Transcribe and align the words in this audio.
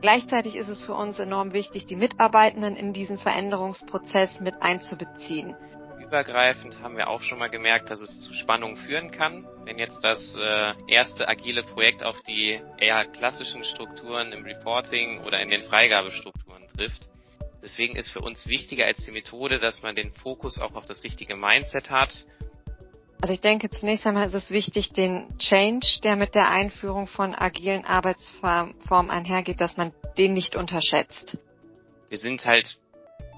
Gleichzeitig 0.00 0.54
ist 0.54 0.68
es 0.68 0.80
für 0.80 0.94
uns 0.94 1.18
enorm 1.18 1.52
wichtig, 1.52 1.86
die 1.86 1.96
Mitarbeitenden 1.96 2.76
in 2.76 2.92
diesen 2.92 3.18
Veränderungsprozess 3.18 4.40
mit 4.40 4.62
einzubeziehen. 4.62 5.56
Übergreifend 6.00 6.80
haben 6.80 6.96
wir 6.96 7.08
auch 7.08 7.20
schon 7.22 7.38
mal 7.38 7.50
gemerkt, 7.50 7.90
dass 7.90 8.00
es 8.00 8.20
zu 8.20 8.32
Spannungen 8.32 8.76
führen 8.76 9.10
kann, 9.10 9.46
wenn 9.64 9.78
jetzt 9.78 10.02
das 10.02 10.36
äh, 10.36 10.72
erste 10.86 11.28
agile 11.28 11.64
Projekt 11.64 12.04
auf 12.04 12.22
die 12.22 12.60
eher 12.78 13.04
klassischen 13.06 13.64
Strukturen 13.64 14.32
im 14.32 14.44
Reporting 14.44 15.20
oder 15.22 15.40
in 15.42 15.50
den 15.50 15.62
Freigabestrukturen 15.62 16.62
trifft. 16.76 17.02
Deswegen 17.60 17.96
ist 17.96 18.10
für 18.10 18.20
uns 18.20 18.46
wichtiger 18.46 18.86
als 18.86 19.04
die 19.04 19.10
Methode, 19.10 19.58
dass 19.58 19.82
man 19.82 19.96
den 19.96 20.12
Fokus 20.12 20.60
auch 20.60 20.74
auf 20.76 20.86
das 20.86 21.02
richtige 21.02 21.34
Mindset 21.34 21.90
hat 21.90 22.24
also 23.20 23.32
ich 23.32 23.40
denke, 23.40 23.68
zunächst 23.70 24.06
einmal 24.06 24.26
ist 24.26 24.34
es 24.34 24.50
wichtig, 24.50 24.92
den 24.92 25.26
Change, 25.38 26.00
der 26.04 26.16
mit 26.16 26.34
der 26.34 26.50
Einführung 26.50 27.06
von 27.06 27.34
agilen 27.34 27.84
Arbeitsformen 27.84 29.10
einhergeht, 29.10 29.60
dass 29.60 29.76
man 29.76 29.92
den 30.16 30.32
nicht 30.32 30.54
unterschätzt. 30.54 31.38
Wir 32.08 32.18
sind 32.18 32.44
halt, 32.46 32.78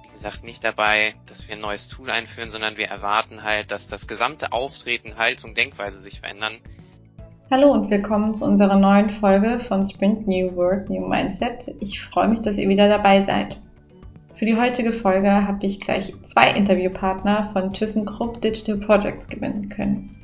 wie 0.05 0.13
gesagt, 0.13 0.45
nicht 0.45 0.63
dabei, 0.63 1.15
dass 1.27 1.49
wir 1.49 1.55
ein 1.55 1.61
neues 1.61 1.89
Tool 1.89 2.11
einführen, 2.11 2.51
sondern 2.51 2.77
wir 2.77 2.87
erwarten 2.87 3.43
halt, 3.43 3.71
dass 3.71 3.89
das 3.89 4.07
gesamte 4.07 4.53
Auftreten, 4.53 5.17
Haltung, 5.17 5.55
Denkweise 5.55 5.99
sich 5.99 6.21
verändern. 6.21 6.59
Hallo 7.51 7.73
und 7.73 7.91
willkommen 7.91 8.35
zu 8.35 8.45
unserer 8.45 8.79
neuen 8.79 9.11
Folge 9.11 9.59
von 9.59 9.83
Sprint 9.83 10.29
New 10.29 10.55
Work, 10.55 10.89
New 10.89 11.09
Mindset. 11.09 11.75
Ich 11.81 12.01
freue 12.01 12.29
mich, 12.29 12.41
dass 12.41 12.59
ihr 12.59 12.69
wieder 12.69 12.89
dabei 12.89 13.25
seid. 13.25 13.57
Für 14.41 14.47
die 14.47 14.57
heutige 14.57 14.95
Folge 14.95 15.47
habe 15.47 15.67
ich 15.67 15.81
gleich 15.81 16.15
zwei 16.23 16.51
Interviewpartner 16.57 17.51
von 17.53 17.75
ThyssenKrupp 17.75 18.41
Digital 18.41 18.79
Projects 18.79 19.29
gewinnen 19.29 19.69
können. 19.69 20.17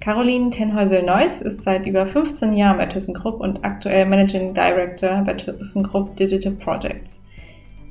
Caroline 0.00 0.50
Tenhäusel-Neuss 0.50 1.40
ist 1.40 1.62
seit 1.62 1.86
über 1.86 2.04
15 2.08 2.54
Jahren 2.54 2.78
bei 2.78 2.86
ThyssenKrupp 2.86 3.38
und 3.38 3.64
aktuell 3.64 4.06
Managing 4.06 4.54
Director 4.54 5.22
bei 5.24 5.34
ThyssenKrupp 5.34 6.16
Digital 6.16 6.50
Projects. 6.54 7.22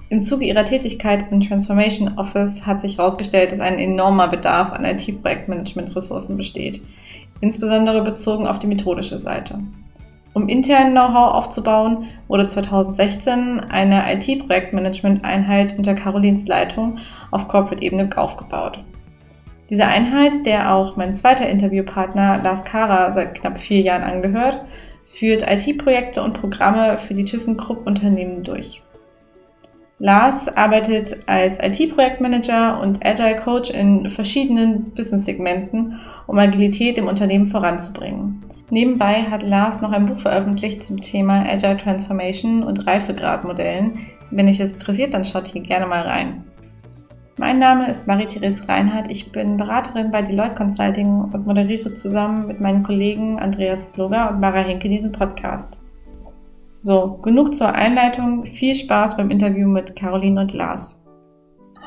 Im 0.09 0.22
Zuge 0.22 0.44
ihrer 0.44 0.66
Tätigkeit 0.66 1.31
im 1.31 1.39
Transformation 1.39 2.17
Office 2.17 2.66
hat 2.66 2.81
sich 2.81 2.98
herausgestellt, 2.98 3.53
dass 3.53 3.61
ein 3.61 3.80
enormer 3.80 4.27
Bedarf 4.27 4.73
an 4.73 4.83
IT-Projektmanagement-Ressourcen 4.83 6.36
besteht, 6.36 6.81
insbesondere 7.39 8.03
bezogen 8.03 8.48
auf 8.48 8.59
die 8.59 8.67
methodische 8.67 9.17
Seite. 9.17 9.59
Um 10.34 10.50
internen 10.50 10.94
Know-how 10.94 11.36
aufzubauen, 11.36 12.08
wurde 12.28 12.48
2016 12.48 13.59
eine 13.59 14.12
IT-Projektmanagement-Einheit 14.14 15.78
unter 15.78 15.94
Carolins 15.94 16.48
Leitung 16.48 16.98
auf 17.30 17.48
Corporate-Ebene 17.48 18.09
aufgebaut. 18.16 18.80
Diese 19.70 19.86
Einheit, 19.86 20.45
der 20.45 20.73
auch 20.73 20.98
mein 20.98 21.14
zweiter 21.14 21.48
Interviewpartner 21.48 22.42
Lars 22.44 22.64
Kara 22.64 23.11
seit 23.11 23.36
knapp 23.39 23.59
vier 23.59 23.81
Jahren 23.81 24.04
angehört, 24.04 24.61
führt 25.06 25.45
IT-Projekte 25.48 26.23
und 26.23 26.39
Programme 26.39 26.98
für 26.98 27.14
die 27.14 27.26
ThyssenKrupp-Unternehmen 27.26 28.44
durch. 28.44 28.81
Lars 30.00 30.48
arbeitet 30.50 31.17
als 31.28 31.59
IT-Projektmanager 31.61 32.81
und 32.81 33.06
Agile 33.06 33.38
Coach 33.38 33.70
in 33.70 34.09
verschiedenen 34.09 34.92
Business-Segmenten, 34.95 36.00
um 36.34 36.39
Agilität 36.39 36.98
im 36.98 37.08
Unternehmen 37.08 37.45
voranzubringen. 37.45 38.44
Nebenbei 38.72 39.22
hat 39.22 39.44
Lars 39.44 39.81
noch 39.81 39.92
ein 39.92 40.08
Buch 40.08 40.17
veröffentlicht 40.17 40.81
zum 40.81 41.00
Thema 41.00 41.45
Agile 41.48 41.78
Transformation 41.78 42.64
und 42.64 42.88
Reifegradmodellen. 42.88 44.00
Wenn 44.31 44.48
euch 44.48 44.58
das 44.58 44.73
interessiert, 44.73 45.14
dann 45.14 45.26
schaut 45.26 45.48
hier 45.48 45.61
gerne 45.61 45.86
mal 45.86 46.02
rein. 46.02 46.44
Mein 47.38 47.59
Name 47.59 47.88
ist 47.88 48.08
Marie-Therese 48.08 48.67
Reinhardt. 48.67 49.11
Ich 49.11 49.31
bin 49.31 49.58
Beraterin 49.58 50.09
bei 50.09 50.23
Deloitte 50.23 50.56
Consulting 50.56 51.22
und 51.22 51.45
moderiere 51.45 51.94
zusammen 51.94 52.48
mit 52.48 52.59
meinen 52.59 52.81
Kollegen 52.81 53.38
Andreas 53.38 53.89
Sloger 53.89 54.31
und 54.31 54.39
Mara 54.39 54.61
Henke 54.61 54.89
diesen 54.89 55.11
Podcast. 55.11 55.81
So, 56.81 57.20
genug 57.22 57.54
zur 57.54 57.76
Einleitung. 57.76 58.45
Viel 58.45 58.73
Spaß 58.73 59.17
beim 59.17 59.30
Interview 59.30 59.70
mit 59.70 59.95
Caroline 59.95 60.42
und 60.42 60.54
Lars. 60.54 61.03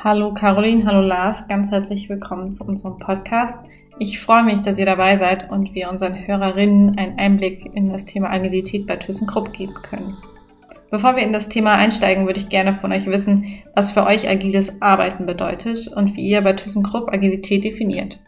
Hallo 0.06 0.32
Caroline, 0.32 0.86
hallo 0.86 1.00
Lars, 1.00 1.48
ganz 1.48 1.72
herzlich 1.72 2.08
willkommen 2.08 2.52
zu 2.52 2.62
unserem 2.62 3.00
Podcast. 3.00 3.58
Ich 3.98 4.20
freue 4.20 4.44
mich, 4.44 4.60
dass 4.60 4.78
ihr 4.78 4.86
dabei 4.86 5.16
seid 5.16 5.50
und 5.50 5.74
wir 5.74 5.90
unseren 5.90 6.28
Hörerinnen 6.28 6.96
einen 6.96 7.18
Einblick 7.18 7.74
in 7.74 7.88
das 7.88 8.04
Thema 8.04 8.30
Agilität 8.30 8.86
bei 8.86 8.94
ThyssenKrupp 8.94 9.52
geben 9.52 9.74
können. 9.74 10.16
Bevor 10.92 11.16
wir 11.16 11.24
in 11.24 11.32
das 11.32 11.48
Thema 11.48 11.74
einsteigen, 11.74 12.24
würde 12.24 12.38
ich 12.38 12.48
gerne 12.48 12.74
von 12.74 12.92
euch 12.92 13.06
wissen, 13.06 13.64
was 13.74 13.90
für 13.90 14.06
euch 14.06 14.28
agiles 14.28 14.80
Arbeiten 14.80 15.26
bedeutet 15.26 15.88
und 15.88 16.14
wie 16.14 16.28
ihr 16.28 16.40
bei 16.40 16.52
ThyssenKrupp 16.52 17.12
Agilität 17.12 17.64
definiert. 17.64 18.20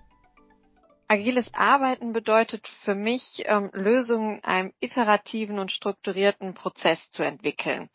Agiles 1.06 1.54
Arbeiten 1.54 2.12
bedeutet 2.12 2.66
für 2.66 2.96
mich, 2.96 3.44
ähm, 3.44 3.70
Lösungen 3.72 4.38
in 4.38 4.44
einem 4.44 4.72
iterativen 4.80 5.60
und 5.60 5.70
strukturierten 5.70 6.54
Prozess 6.54 7.12
zu 7.12 7.22
entwickeln. 7.22 7.88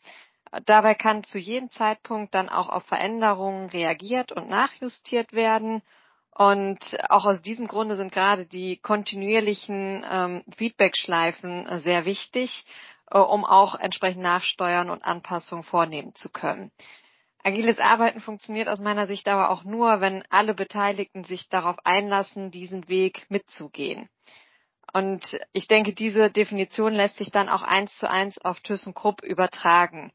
Dabei 0.66 0.94
kann 0.94 1.24
zu 1.24 1.38
jedem 1.38 1.70
Zeitpunkt 1.70 2.34
dann 2.34 2.48
auch 2.48 2.68
auf 2.68 2.84
Veränderungen 2.84 3.68
reagiert 3.70 4.32
und 4.32 4.48
nachjustiert 4.48 5.32
werden 5.32 5.82
und 6.34 6.98
auch 7.10 7.26
aus 7.26 7.42
diesem 7.42 7.68
Grunde 7.68 7.94
sind 7.96 8.12
gerade 8.12 8.44
die 8.44 8.76
kontinuierlichen 8.78 10.04
ähm, 10.10 10.44
Feedback-Schleifen 10.56 11.78
sehr 11.78 12.04
wichtig, 12.06 12.64
äh, 13.10 13.18
um 13.18 13.44
auch 13.44 13.76
entsprechend 13.76 14.22
nachsteuern 14.22 14.90
und 14.90 15.04
Anpassungen 15.04 15.62
vornehmen 15.62 16.14
zu 16.16 16.28
können. 16.30 16.72
Agiles 17.44 17.78
Arbeiten 17.78 18.20
funktioniert 18.20 18.68
aus 18.68 18.80
meiner 18.80 19.06
Sicht 19.06 19.28
aber 19.28 19.50
auch 19.50 19.64
nur, 19.64 20.00
wenn 20.00 20.24
alle 20.30 20.54
Beteiligten 20.54 21.24
sich 21.24 21.48
darauf 21.50 21.76
einlassen, 21.84 22.50
diesen 22.50 22.88
Weg 22.88 23.26
mitzugehen. 23.28 24.08
Und 24.94 25.40
ich 25.52 25.66
denke, 25.66 25.92
diese 25.92 26.30
Definition 26.30 26.92
lässt 26.92 27.16
sich 27.16 27.32
dann 27.32 27.48
auch 27.48 27.62
eins 27.62 27.96
zu 27.98 28.08
eins 28.08 28.38
auf 28.38 28.60
ThyssenKrupp 28.60 29.24
übertragen. 29.24 30.12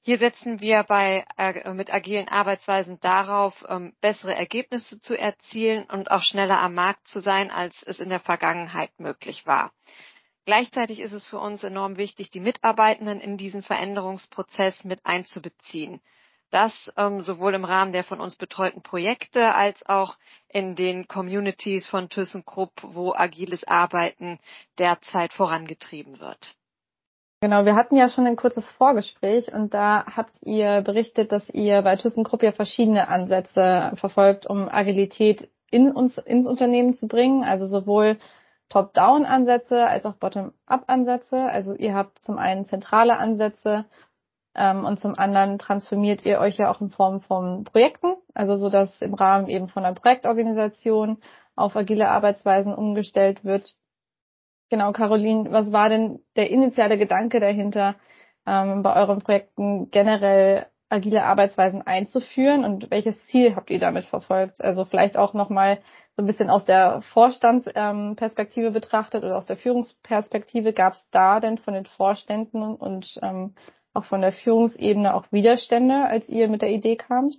Hier 0.00 0.16
setzen 0.16 0.60
wir 0.60 0.84
bei, 0.84 1.26
äh, 1.36 1.74
mit 1.74 1.92
agilen 1.92 2.26
Arbeitsweisen 2.26 2.98
darauf, 3.00 3.62
ähm, 3.68 3.92
bessere 4.00 4.34
Ergebnisse 4.34 4.98
zu 5.00 5.18
erzielen 5.18 5.84
und 5.84 6.10
auch 6.10 6.22
schneller 6.22 6.60
am 6.60 6.72
Markt 6.72 7.06
zu 7.06 7.20
sein, 7.20 7.50
als 7.50 7.82
es 7.82 8.00
in 8.00 8.08
der 8.08 8.20
Vergangenheit 8.20 8.90
möglich 8.98 9.46
war. 9.46 9.70
Gleichzeitig 10.46 11.00
ist 11.00 11.12
es 11.12 11.26
für 11.26 11.38
uns 11.38 11.62
enorm 11.62 11.98
wichtig, 11.98 12.30
die 12.30 12.40
Mitarbeitenden 12.40 13.20
in 13.20 13.36
diesen 13.36 13.62
Veränderungsprozess 13.62 14.84
mit 14.84 15.04
einzubeziehen. 15.04 16.00
Das 16.50 16.92
ähm, 16.96 17.22
sowohl 17.22 17.54
im 17.54 17.64
Rahmen 17.64 17.92
der 17.92 18.04
von 18.04 18.20
uns 18.20 18.36
betreuten 18.36 18.82
Projekte 18.82 19.54
als 19.54 19.84
auch 19.86 20.16
in 20.48 20.76
den 20.76 21.08
Communities 21.08 21.86
von 21.86 22.08
ThyssenKrupp, 22.08 22.72
wo 22.82 23.12
agiles 23.12 23.66
Arbeiten 23.66 24.38
derzeit 24.78 25.32
vorangetrieben 25.32 26.20
wird. 26.20 26.54
Genau, 27.42 27.66
wir 27.66 27.74
hatten 27.74 27.96
ja 27.96 28.08
schon 28.08 28.26
ein 28.26 28.36
kurzes 28.36 28.68
Vorgespräch 28.70 29.52
und 29.52 29.74
da 29.74 30.06
habt 30.16 30.38
ihr 30.42 30.80
berichtet, 30.80 31.32
dass 31.32 31.48
ihr 31.50 31.82
bei 31.82 31.96
ThyssenKrupp 31.96 32.42
ja 32.42 32.52
verschiedene 32.52 33.08
Ansätze 33.08 33.92
verfolgt, 33.96 34.46
um 34.46 34.68
Agilität 34.68 35.50
in 35.70 35.92
uns, 35.92 36.16
ins 36.16 36.46
Unternehmen 36.46 36.94
zu 36.94 37.08
bringen. 37.08 37.44
Also 37.44 37.66
sowohl 37.66 38.18
Top-Down-Ansätze 38.68 39.86
als 39.86 40.06
auch 40.06 40.14
Bottom-Up-Ansätze. 40.14 41.36
Also 41.36 41.74
ihr 41.74 41.94
habt 41.94 42.22
zum 42.22 42.38
einen 42.38 42.64
zentrale 42.64 43.18
Ansätze 43.18 43.84
ähm, 44.56 44.84
und 44.84 44.98
zum 45.00 45.18
anderen 45.18 45.58
transformiert 45.58 46.24
ihr 46.24 46.38
euch 46.40 46.56
ja 46.58 46.70
auch 46.70 46.80
in 46.80 46.90
Form 46.90 47.20
von 47.20 47.64
Projekten, 47.64 48.16
also 48.34 48.56
so 48.58 48.70
dass 48.70 49.00
im 49.02 49.14
Rahmen 49.14 49.48
eben 49.48 49.68
von 49.68 49.84
einer 49.84 49.94
Projektorganisation 49.94 51.18
auf 51.54 51.76
agile 51.76 52.08
Arbeitsweisen 52.08 52.74
umgestellt 52.74 53.44
wird. 53.44 53.74
Genau, 54.70 54.92
Caroline, 54.92 55.52
was 55.52 55.72
war 55.72 55.88
denn 55.88 56.20
der 56.36 56.50
initiale 56.50 56.98
Gedanke 56.98 57.38
dahinter, 57.38 57.94
ähm, 58.46 58.82
bei 58.82 58.96
euren 58.96 59.20
Projekten 59.20 59.90
generell 59.90 60.66
agile 60.88 61.24
Arbeitsweisen 61.24 61.82
einzuführen 61.82 62.64
und 62.64 62.90
welches 62.90 63.20
Ziel 63.26 63.56
habt 63.56 63.70
ihr 63.70 63.80
damit 63.80 64.06
verfolgt? 64.06 64.60
Also 64.60 64.84
vielleicht 64.84 65.16
auch 65.16 65.34
nochmal 65.34 65.78
so 66.16 66.22
ein 66.22 66.26
bisschen 66.26 66.48
aus 66.48 66.64
der 66.64 67.02
Vorstandsperspektive 67.12 68.68
ähm, 68.68 68.72
betrachtet 68.72 69.24
oder 69.24 69.36
aus 69.36 69.46
der 69.46 69.56
Führungsperspektive. 69.56 70.72
Gab 70.72 70.92
es 70.92 71.06
da 71.10 71.40
denn 71.40 71.58
von 71.58 71.74
den 71.74 71.86
Vorständen 71.86 72.62
und 72.62 73.18
ähm, 73.22 73.54
auch 73.96 74.04
von 74.04 74.20
der 74.20 74.32
Führungsebene 74.32 75.14
auch 75.14 75.30
Widerstände, 75.32 76.04
als 76.04 76.28
ihr 76.28 76.48
mit 76.48 76.62
der 76.62 76.70
Idee 76.70 76.96
kamt? 76.96 77.36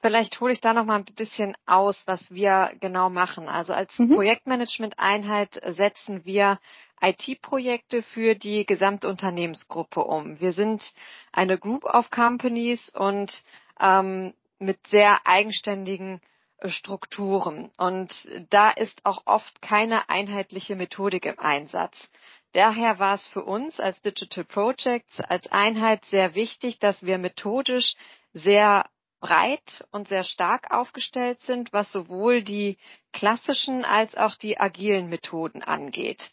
Vielleicht 0.00 0.38
hole 0.40 0.52
ich 0.52 0.60
da 0.60 0.74
noch 0.74 0.84
mal 0.84 0.96
ein 0.96 1.04
bisschen 1.04 1.56
aus, 1.64 2.02
was 2.06 2.30
wir 2.30 2.72
genau 2.80 3.08
machen. 3.08 3.48
Also 3.48 3.72
als 3.72 3.98
mhm. 3.98 4.14
Projektmanagement-Einheit 4.14 5.60
setzen 5.68 6.26
wir 6.26 6.58
IT-Projekte 7.00 8.02
für 8.02 8.34
die 8.34 8.66
gesamte 8.66 9.08
Unternehmensgruppe 9.08 10.04
um. 10.04 10.40
Wir 10.40 10.52
sind 10.52 10.92
eine 11.32 11.58
Group 11.58 11.84
of 11.84 12.10
Companies 12.10 12.90
und 12.90 13.44
ähm, 13.80 14.34
mit 14.58 14.86
sehr 14.86 15.26
eigenständigen 15.26 16.20
äh, 16.58 16.68
Strukturen. 16.68 17.70
Und 17.78 18.28
da 18.50 18.70
ist 18.70 19.04
auch 19.04 19.22
oft 19.26 19.62
keine 19.62 20.08
einheitliche 20.08 20.76
Methodik 20.76 21.24
im 21.26 21.38
Einsatz. 21.38 22.10
Daher 22.54 23.00
war 23.00 23.14
es 23.14 23.26
für 23.26 23.42
uns 23.42 23.80
als 23.80 24.00
Digital 24.00 24.44
Projects 24.44 25.18
als 25.18 25.50
Einheit 25.50 26.04
sehr 26.04 26.36
wichtig, 26.36 26.78
dass 26.78 27.04
wir 27.04 27.18
methodisch 27.18 27.96
sehr 28.32 28.88
breit 29.20 29.84
und 29.90 30.06
sehr 30.06 30.22
stark 30.22 30.70
aufgestellt 30.70 31.40
sind, 31.40 31.72
was 31.72 31.90
sowohl 31.90 32.42
die 32.42 32.78
klassischen 33.12 33.84
als 33.84 34.14
auch 34.16 34.36
die 34.36 34.60
agilen 34.60 35.08
Methoden 35.08 35.62
angeht. 35.62 36.30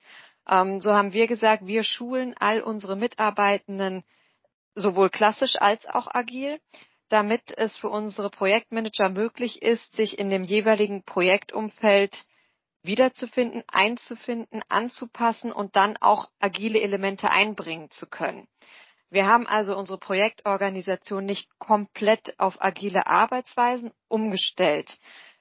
Ähm, 0.48 0.80
so 0.80 0.94
haben 0.94 1.12
wir 1.12 1.26
gesagt, 1.26 1.66
wir 1.66 1.84
schulen 1.84 2.36
all 2.40 2.62
unsere 2.62 2.96
Mitarbeitenden 2.96 4.04
sowohl 4.76 5.10
klassisch 5.10 5.56
als 5.60 5.88
auch 5.88 6.08
agil, 6.14 6.60
damit 7.10 7.52
es 7.58 7.78
für 7.78 7.90
unsere 7.90 8.30
Projektmanager 8.30 9.10
möglich 9.10 9.64
ist, 9.64 9.96
sich 9.96 10.20
in 10.20 10.30
dem 10.30 10.44
jeweiligen 10.44 11.02
Projektumfeld 11.04 12.26
wiederzufinden, 12.84 13.64
einzufinden, 13.68 14.62
anzupassen 14.70 15.52
und 15.52 15.76
dann 15.76 15.98
auch 15.98 16.30
agile 16.40 16.80
Elemente 16.82 17.30
einbringen 17.30 17.90
zu 17.92 18.08
können. 18.08 18.48
Wir 19.10 19.28
haben 19.28 19.46
also 19.46 19.78
unsere 19.78 19.98
Projektorganisation 19.98 21.26
nicht 21.26 21.50
komplett 21.60 22.40
auf 22.40 22.64
agile 22.64 23.08
Arbeitsweisen 23.08 23.92
umgestellt. 24.08 25.00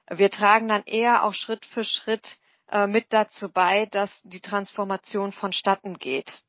Wir 0.09 0.29
tragen 0.29 0.67
dann 0.67 0.83
eher 0.83 1.23
auch 1.23 1.33
Schritt 1.33 1.65
für 1.65 1.85
Schritt 1.85 2.37
äh, 2.69 2.85
mit 2.85 3.07
dazu 3.13 3.49
bei, 3.49 3.85
dass 3.85 4.21
die 4.23 4.41
Transformation 4.41 5.31
vonstatten 5.31 5.97
geht. 5.97 6.41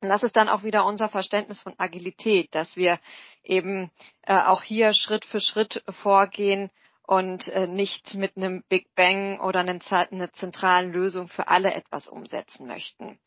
Und 0.00 0.08
das 0.08 0.22
ist 0.22 0.36
dann 0.36 0.48
auch 0.48 0.62
wieder 0.62 0.86
unser 0.86 1.08
Verständnis 1.08 1.60
von 1.60 1.74
Agilität, 1.76 2.54
dass 2.54 2.76
wir 2.76 3.00
eben 3.42 3.90
äh, 4.22 4.34
auch 4.34 4.62
hier 4.62 4.94
Schritt 4.94 5.24
für 5.24 5.40
Schritt 5.40 5.82
vorgehen 5.88 6.70
und 7.10 7.48
äh, 7.48 7.66
nicht 7.66 8.14
mit 8.14 8.36
einem 8.36 8.62
Big 8.68 8.94
Bang 8.94 9.40
oder 9.40 9.58
einer 9.58 9.80
eine 9.90 10.30
zentralen 10.30 10.92
Lösung 10.92 11.26
für 11.26 11.48
alle 11.48 11.74
etwas 11.74 12.06
umsetzen 12.06 12.68
möchten. 12.68 13.18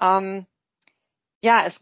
Ähm, 0.00 0.46
ja, 1.42 1.66
es 1.66 1.76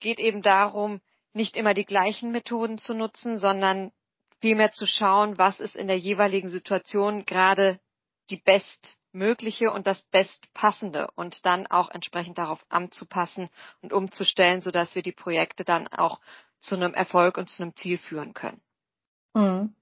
geht 0.00 0.18
eben 0.18 0.42
darum, 0.42 1.00
nicht 1.32 1.56
immer 1.56 1.74
die 1.74 1.84
gleichen 1.84 2.32
Methoden 2.32 2.78
zu 2.78 2.92
nutzen, 2.92 3.38
sondern 3.38 3.92
vielmehr 4.40 4.72
zu 4.72 4.84
schauen, 4.84 5.38
was 5.38 5.60
ist 5.60 5.76
in 5.76 5.86
der 5.86 5.96
jeweiligen 5.96 6.48
Situation 6.48 7.24
gerade 7.24 7.78
die 8.30 8.42
bestmögliche 8.42 9.70
und 9.70 9.86
das 9.86 10.02
bestpassende 10.10 11.08
und 11.14 11.46
dann 11.46 11.68
auch 11.68 11.90
entsprechend 11.90 12.36
darauf 12.36 12.66
anzupassen 12.68 13.48
und 13.80 13.92
umzustellen, 13.92 14.60
sodass 14.60 14.96
wir 14.96 15.02
die 15.02 15.12
Projekte 15.12 15.62
dann 15.62 15.86
auch 15.86 16.20
zu 16.58 16.74
einem 16.74 16.94
Erfolg 16.94 17.38
und 17.38 17.48
zu 17.48 17.62
einem 17.62 17.76
Ziel 17.76 17.96
führen 17.96 18.34
können. 18.34 18.60
Mhm. 19.34 19.76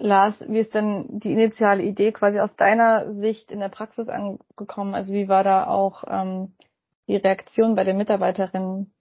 Lars, 0.00 0.40
wie 0.46 0.60
ist 0.60 0.74
denn 0.74 1.18
die 1.18 1.32
initiale 1.32 1.82
Idee 1.82 2.12
quasi 2.12 2.38
aus 2.38 2.54
deiner 2.54 3.12
Sicht 3.14 3.50
in 3.50 3.58
der 3.58 3.68
Praxis 3.68 4.08
angekommen? 4.08 4.94
Also 4.94 5.12
wie 5.12 5.28
war 5.28 5.42
da 5.42 5.66
auch 5.66 6.04
ähm, 6.06 6.54
die 7.08 7.16
Reaktion 7.16 7.74
bei 7.74 7.82
den 7.82 7.96
Mitarbeiterinnen? 7.96 8.94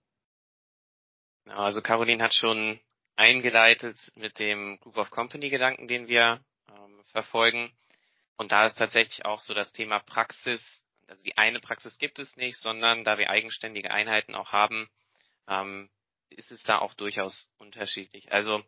Also 1.45 1.83
Caroline 1.83 2.23
hat 2.23 2.33
schon 2.33 2.79
eingeleitet 3.15 4.11
mit 4.15 4.39
dem 4.39 4.79
Group 4.79 4.97
of 4.97 5.11
Company 5.11 5.51
Gedanken, 5.51 5.87
den 5.87 6.07
wir 6.07 6.41
ähm, 6.67 7.03
verfolgen. 7.11 7.71
Und 8.35 8.51
da 8.51 8.65
ist 8.65 8.79
tatsächlich 8.79 9.23
auch 9.23 9.39
so 9.41 9.53
das 9.53 9.71
Thema 9.73 9.99
Praxis, 9.99 10.83
also 11.07 11.23
die 11.23 11.37
eine 11.37 11.59
Praxis 11.59 11.99
gibt 11.99 12.17
es 12.17 12.35
nicht, 12.37 12.57
sondern 12.57 13.03
da 13.03 13.19
wir 13.19 13.29
eigenständige 13.29 13.91
Einheiten 13.91 14.33
auch 14.33 14.51
haben, 14.51 14.89
ähm, 15.47 15.91
ist 16.29 16.51
es 16.51 16.63
da 16.63 16.79
auch 16.79 16.95
durchaus 16.95 17.51
unterschiedlich. 17.59 18.31
Also 18.31 18.63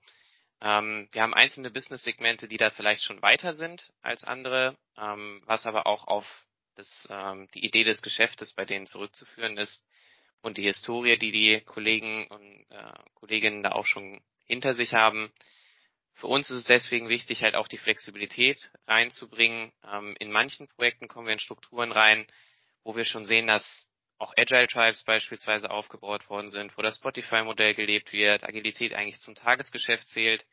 wir 0.62 1.22
haben 1.22 1.34
einzelne 1.34 1.72
Business-Segmente, 1.72 2.48
die 2.48 2.58
da 2.58 2.70
vielleicht 2.70 3.04
schon 3.04 3.22
weiter 3.22 3.54
sind 3.54 3.94
als 4.02 4.24
andere, 4.24 4.78
ähm, 4.98 5.42
was 5.46 5.66
aber 5.66 5.88
auch 5.88 6.08
auf 6.08 6.26
das, 6.76 7.08
ähm, 7.10 7.48
die 7.54 7.66
Idee 7.66 7.84
des 7.84 8.02
Geschäftes 8.02 8.54
bei 8.54 8.66
denen 8.66 8.86
zurückzuführen 8.86 9.58
ist 9.58 9.86
und 10.42 10.58
die 10.58 10.64
Historie, 10.64 11.18
die 11.18 11.32
die 11.32 11.62
Kollegen 11.62 12.28
und 12.28 12.66
äh, 12.70 12.94
Kolleginnen 13.16 13.64
da 13.64 13.74
auch 13.74 13.86
schon 13.86 14.22
hinter 14.46 14.74
sich 14.74 14.94
haben. 14.94 15.32
Für 16.14 16.28
uns 16.28 16.50
ist 16.50 16.60
es 16.60 16.66
deswegen 16.66 17.10
wichtig, 17.10 17.44
halt 17.44 17.56
auch 17.56 17.68
die 17.68 17.78
Flexibilität 17.78 18.72
reinzubringen. 18.88 19.72
Ähm, 19.90 20.16
in 20.20 20.32
manchen 20.32 20.68
Projekten 20.68 21.08
kommen 21.08 21.28
wir 21.28 21.34
in 21.34 21.40
Strukturen 21.40 21.92
rein, 21.92 22.26
wo 22.84 22.96
wir 22.96 23.06
schon 23.06 23.26
sehen, 23.26 23.48
dass 23.48 23.89
auch 24.20 24.34
Agile 24.38 24.68
Tribes 24.68 25.04
beispielsweise 25.04 25.72
aufgebaut 25.72 26.30
worden 26.30 26.50
sind, 26.50 26.78
wo 26.78 26.82
das 26.82 26.98
Spotify-Modell 26.98 27.74
gelebt 27.74 28.12
wird, 28.12 28.44
Agilität 28.44 28.94
eigentlich 28.94 29.22
zum 29.22 29.34
Tagesgeschäft 29.34 30.08
zählt. 30.10 30.46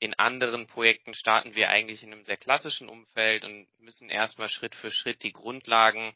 In 0.00 0.14
anderen 0.14 0.66
Projekten 0.66 1.14
starten 1.14 1.54
wir 1.54 1.70
eigentlich 1.70 2.02
in 2.02 2.12
einem 2.12 2.24
sehr 2.24 2.36
klassischen 2.36 2.88
Umfeld 2.88 3.44
und 3.44 3.68
müssen 3.78 4.10
erstmal 4.10 4.48
Schritt 4.48 4.74
für 4.74 4.90
Schritt 4.90 5.22
die 5.22 5.32
Grundlagen 5.32 6.12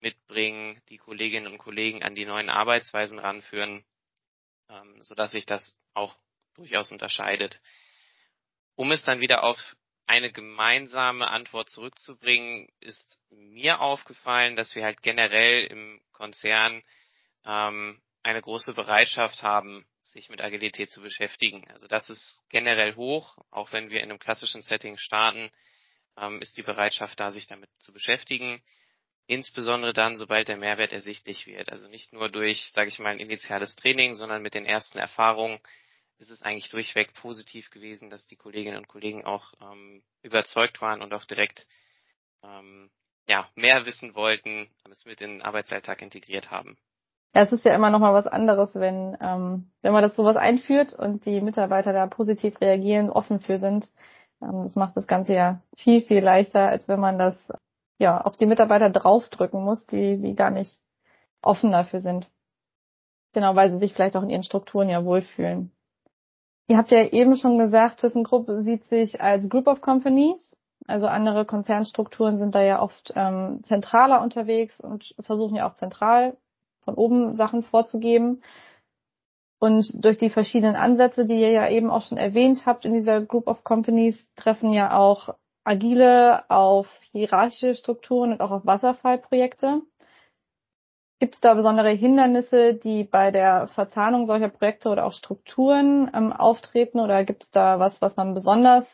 mitbringen, 0.00 0.80
die 0.88 0.96
Kolleginnen 0.96 1.52
und 1.52 1.58
Kollegen 1.58 2.02
an 2.02 2.14
die 2.14 2.24
neuen 2.24 2.48
Arbeitsweisen 2.48 3.18
ranführen, 3.18 3.84
ähm, 4.70 5.02
sodass 5.02 5.32
sich 5.32 5.44
das 5.44 5.78
auch 5.92 6.16
durchaus 6.54 6.90
unterscheidet. 6.90 7.60
Um 8.74 8.90
es 8.90 9.04
dann 9.04 9.20
wieder 9.20 9.44
auf 9.44 9.76
eine 10.10 10.32
gemeinsame 10.32 11.30
Antwort 11.30 11.70
zurückzubringen, 11.70 12.68
ist 12.80 13.20
mir 13.30 13.80
aufgefallen, 13.80 14.56
dass 14.56 14.74
wir 14.74 14.82
halt 14.82 15.02
generell 15.02 15.66
im 15.66 16.00
Konzern 16.10 16.82
ähm, 17.46 18.02
eine 18.24 18.42
große 18.42 18.74
Bereitschaft 18.74 19.44
haben, 19.44 19.86
sich 20.02 20.28
mit 20.28 20.42
Agilität 20.42 20.90
zu 20.90 21.00
beschäftigen. 21.00 21.64
Also 21.70 21.86
das 21.86 22.10
ist 22.10 22.42
generell 22.48 22.96
hoch, 22.96 23.38
auch 23.52 23.70
wenn 23.70 23.90
wir 23.90 24.00
in 24.00 24.10
einem 24.10 24.18
klassischen 24.18 24.62
Setting 24.62 24.98
starten, 24.98 25.48
ähm, 26.16 26.42
ist 26.42 26.56
die 26.56 26.64
Bereitschaft 26.64 27.20
da, 27.20 27.30
sich 27.30 27.46
damit 27.46 27.70
zu 27.78 27.92
beschäftigen. 27.92 28.60
Insbesondere 29.28 29.92
dann, 29.92 30.16
sobald 30.16 30.48
der 30.48 30.56
Mehrwert 30.56 30.92
ersichtlich 30.92 31.46
wird. 31.46 31.70
Also 31.70 31.86
nicht 31.86 32.12
nur 32.12 32.28
durch, 32.28 32.72
sage 32.72 32.88
ich 32.88 32.98
mal, 32.98 33.12
ein 33.12 33.20
initiales 33.20 33.76
Training, 33.76 34.14
sondern 34.14 34.42
mit 34.42 34.54
den 34.54 34.66
ersten 34.66 34.98
Erfahrungen 34.98 35.60
ist 36.20 36.30
es 36.30 36.42
eigentlich 36.42 36.68
durchweg 36.70 37.14
positiv 37.14 37.70
gewesen, 37.70 38.10
dass 38.10 38.26
die 38.26 38.36
Kolleginnen 38.36 38.76
und 38.76 38.88
Kollegen 38.88 39.24
auch 39.24 39.54
ähm, 39.60 40.02
überzeugt 40.22 40.80
waren 40.80 41.02
und 41.02 41.12
auch 41.14 41.24
direkt 41.24 41.66
ähm, 42.42 42.90
ja, 43.26 43.48
mehr 43.54 43.86
wissen 43.86 44.14
wollten, 44.14 44.68
es 44.90 45.04
mit 45.04 45.20
in 45.20 45.38
den 45.38 45.42
Arbeitsalltag 45.42 46.02
integriert 46.02 46.50
haben. 46.50 46.76
Ja, 47.34 47.42
es 47.42 47.52
ist 47.52 47.64
ja 47.64 47.74
immer 47.74 47.90
noch 47.90 48.00
mal 48.00 48.12
was 48.12 48.26
anderes, 48.26 48.74
wenn, 48.74 49.16
ähm, 49.20 49.70
wenn 49.82 49.92
man 49.92 50.02
das 50.02 50.16
sowas 50.16 50.36
einführt 50.36 50.92
und 50.92 51.24
die 51.26 51.40
Mitarbeiter 51.40 51.92
da 51.92 52.06
positiv 52.06 52.60
reagieren, 52.60 53.08
offen 53.08 53.40
für 53.40 53.58
sind. 53.58 53.90
Ähm, 54.42 54.64
das 54.64 54.74
macht 54.74 54.96
das 54.96 55.06
Ganze 55.06 55.34
ja 55.34 55.62
viel, 55.76 56.02
viel 56.02 56.22
leichter, 56.22 56.68
als 56.68 56.88
wenn 56.88 57.00
man 57.00 57.18
das 57.18 57.36
ja 57.98 58.20
auf 58.20 58.36
die 58.36 58.46
Mitarbeiter 58.46 58.90
draufdrücken 58.90 59.62
muss, 59.62 59.86
die, 59.86 60.20
die 60.20 60.34
gar 60.34 60.50
nicht 60.50 60.76
offen 61.40 61.70
dafür 61.70 62.00
sind. 62.00 62.28
Genau, 63.32 63.54
weil 63.54 63.70
sie 63.70 63.78
sich 63.78 63.94
vielleicht 63.94 64.16
auch 64.16 64.22
in 64.24 64.30
ihren 64.30 64.42
Strukturen 64.42 64.88
ja 64.88 65.04
wohlfühlen. 65.04 65.70
Ihr 66.70 66.76
habt 66.76 66.92
ja 66.92 67.04
eben 67.04 67.36
schon 67.36 67.58
gesagt, 67.58 67.98
ThyssenKrupp 67.98 68.46
sieht 68.60 68.84
sich 68.84 69.20
als 69.20 69.48
Group 69.48 69.66
of 69.66 69.80
Companies. 69.80 70.38
Also 70.86 71.08
andere 71.08 71.44
Konzernstrukturen 71.44 72.38
sind 72.38 72.54
da 72.54 72.62
ja 72.62 72.80
oft 72.80 73.12
ähm, 73.16 73.58
zentraler 73.64 74.22
unterwegs 74.22 74.80
und 74.80 75.16
versuchen 75.18 75.56
ja 75.56 75.68
auch 75.68 75.74
zentral 75.74 76.36
von 76.84 76.94
oben 76.94 77.34
Sachen 77.34 77.64
vorzugeben. 77.64 78.44
Und 79.58 80.04
durch 80.04 80.16
die 80.16 80.30
verschiedenen 80.30 80.76
Ansätze, 80.76 81.26
die 81.26 81.40
ihr 81.40 81.50
ja 81.50 81.68
eben 81.68 81.90
auch 81.90 82.02
schon 82.02 82.18
erwähnt 82.18 82.64
habt 82.66 82.84
in 82.84 82.92
dieser 82.92 83.20
Group 83.20 83.48
of 83.48 83.64
Companies, 83.64 84.16
treffen 84.36 84.72
ja 84.72 84.96
auch 84.96 85.34
agile 85.64 86.48
auf 86.48 86.86
hierarchische 87.10 87.74
Strukturen 87.74 88.30
und 88.30 88.40
auch 88.42 88.52
auf 88.52 88.64
Wasserfallprojekte. 88.64 89.82
Gibt 91.20 91.34
es 91.34 91.40
da 91.42 91.52
besondere 91.52 91.90
Hindernisse, 91.90 92.74
die 92.74 93.04
bei 93.04 93.30
der 93.30 93.66
Verzahnung 93.68 94.26
solcher 94.26 94.48
Projekte 94.48 94.88
oder 94.88 95.04
auch 95.04 95.12
Strukturen 95.12 96.10
ähm, 96.14 96.32
auftreten? 96.32 96.98
Oder 96.98 97.24
gibt 97.24 97.44
es 97.44 97.50
da 97.50 97.78
was, 97.78 98.00
was 98.00 98.16
man 98.16 98.32
besonders 98.32 98.86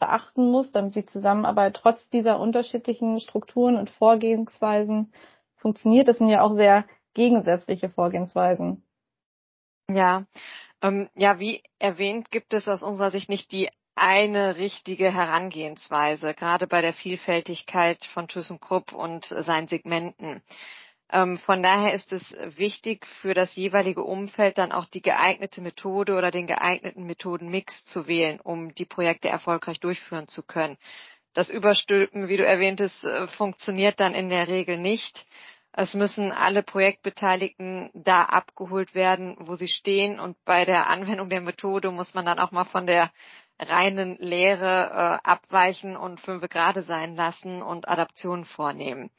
beachten 0.00 0.50
muss, 0.50 0.72
damit 0.72 0.96
die 0.96 1.06
Zusammenarbeit 1.06 1.74
trotz 1.76 2.08
dieser 2.08 2.40
unterschiedlichen 2.40 3.20
Strukturen 3.20 3.76
und 3.76 3.90
Vorgehensweisen 3.90 5.12
funktioniert? 5.54 6.08
Das 6.08 6.18
sind 6.18 6.28
ja 6.28 6.42
auch 6.42 6.56
sehr 6.56 6.84
gegensätzliche 7.14 7.90
Vorgehensweisen. 7.90 8.82
Ja, 9.88 10.24
ähm, 10.82 11.08
ja, 11.14 11.38
wie 11.38 11.62
erwähnt, 11.78 12.32
gibt 12.32 12.54
es 12.54 12.66
aus 12.66 12.82
unserer 12.82 13.12
Sicht 13.12 13.28
nicht 13.28 13.52
die 13.52 13.68
eine 13.94 14.56
richtige 14.56 15.12
Herangehensweise, 15.12 16.34
gerade 16.34 16.66
bei 16.66 16.80
der 16.80 16.92
Vielfältigkeit 16.92 18.04
von 18.06 18.26
ThyssenKrupp 18.26 18.92
und 18.92 19.26
seinen 19.26 19.68
Segmenten. 19.68 20.42
Ähm, 21.10 21.38
von 21.38 21.62
daher 21.62 21.94
ist 21.94 22.12
es 22.12 22.36
wichtig, 22.56 23.06
für 23.06 23.32
das 23.32 23.54
jeweilige 23.56 24.02
Umfeld 24.02 24.58
dann 24.58 24.72
auch 24.72 24.84
die 24.84 25.00
geeignete 25.00 25.60
Methode 25.60 26.14
oder 26.14 26.30
den 26.30 26.46
geeigneten 26.46 27.04
Methodenmix 27.04 27.84
zu 27.86 28.06
wählen, 28.06 28.40
um 28.40 28.74
die 28.74 28.84
Projekte 28.84 29.28
erfolgreich 29.28 29.80
durchführen 29.80 30.28
zu 30.28 30.42
können. 30.42 30.76
Das 31.32 31.48
Überstülpen, 31.50 32.28
wie 32.28 32.36
du 32.36 32.44
erwähntest, 32.44 33.04
äh, 33.04 33.26
funktioniert 33.28 34.00
dann 34.00 34.14
in 34.14 34.28
der 34.28 34.48
Regel 34.48 34.76
nicht. 34.76 35.26
Es 35.72 35.94
müssen 35.94 36.32
alle 36.32 36.62
Projektbeteiligten 36.62 37.90
da 37.94 38.24
abgeholt 38.24 38.94
werden, 38.94 39.36
wo 39.38 39.54
sie 39.54 39.68
stehen. 39.68 40.18
Und 40.18 40.36
bei 40.44 40.64
der 40.64 40.88
Anwendung 40.88 41.30
der 41.30 41.40
Methode 41.40 41.90
muss 41.90 42.14
man 42.14 42.26
dann 42.26 42.40
auch 42.40 42.50
mal 42.50 42.64
von 42.64 42.86
der 42.86 43.12
reinen 43.60 44.16
Lehre 44.18 45.20
äh, 45.22 45.28
abweichen 45.28 45.96
und 45.96 46.20
fünfe 46.20 46.48
gerade 46.48 46.82
sein 46.82 47.14
lassen 47.14 47.62
und 47.62 47.88
Adaptionen 47.88 48.44
vornehmen. 48.44 49.10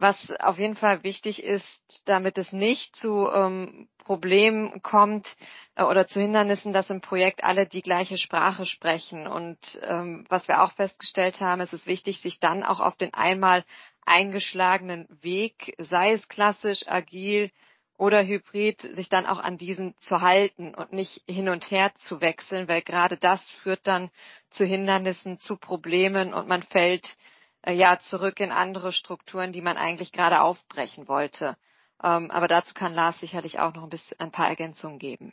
Was 0.00 0.30
auf 0.40 0.58
jeden 0.58 0.76
Fall 0.76 1.02
wichtig 1.02 1.42
ist, 1.42 2.02
damit 2.04 2.38
es 2.38 2.52
nicht 2.52 2.94
zu 2.94 3.28
ähm, 3.28 3.88
Problemen 3.98 4.80
kommt 4.82 5.36
äh, 5.74 5.82
oder 5.82 6.06
zu 6.06 6.20
Hindernissen, 6.20 6.72
dass 6.72 6.90
im 6.90 7.00
Projekt 7.00 7.42
alle 7.42 7.66
die 7.66 7.82
gleiche 7.82 8.16
Sprache 8.16 8.64
sprechen. 8.64 9.26
Und 9.26 9.58
ähm, 9.82 10.24
was 10.28 10.46
wir 10.46 10.62
auch 10.62 10.72
festgestellt 10.72 11.40
haben, 11.40 11.60
ist 11.60 11.72
es 11.72 11.86
wichtig, 11.86 12.20
sich 12.20 12.38
dann 12.38 12.62
auch 12.62 12.80
auf 12.80 12.96
den 12.96 13.12
einmal 13.12 13.64
eingeschlagenen 14.06 15.06
Weg, 15.20 15.74
sei 15.78 16.12
es 16.12 16.28
klassisch, 16.28 16.86
agil 16.86 17.50
oder 17.98 18.24
hybrid 18.24 18.80
sich 18.94 19.08
dann 19.08 19.26
auch 19.26 19.40
an 19.40 19.58
diesen 19.58 19.96
zu 19.98 20.20
halten 20.20 20.74
und 20.74 20.92
nicht 20.92 21.22
hin 21.26 21.48
und 21.48 21.70
her 21.70 21.92
zu 21.96 22.20
wechseln, 22.20 22.68
weil 22.68 22.82
gerade 22.82 23.16
das 23.16 23.42
führt 23.62 23.86
dann 23.88 24.10
zu 24.50 24.64
Hindernissen, 24.64 25.38
zu 25.38 25.56
Problemen 25.56 26.32
und 26.32 26.46
man 26.46 26.62
fällt 26.62 27.16
äh, 27.62 27.72
ja 27.72 27.98
zurück 27.98 28.40
in 28.40 28.52
andere 28.52 28.92
Strukturen, 28.92 29.52
die 29.52 29.62
man 29.62 29.76
eigentlich 29.76 30.12
gerade 30.12 30.40
aufbrechen 30.40 31.08
wollte. 31.08 31.56
Ähm, 32.02 32.30
aber 32.30 32.48
dazu 32.48 32.74
kann 32.74 32.94
Lars 32.94 33.18
sicherlich 33.18 33.58
auch 33.58 33.74
noch 33.74 33.82
ein 33.82 33.90
bisschen 33.90 34.20
ein 34.20 34.30
paar 34.30 34.48
Ergänzungen 34.48 34.98
geben. 34.98 35.32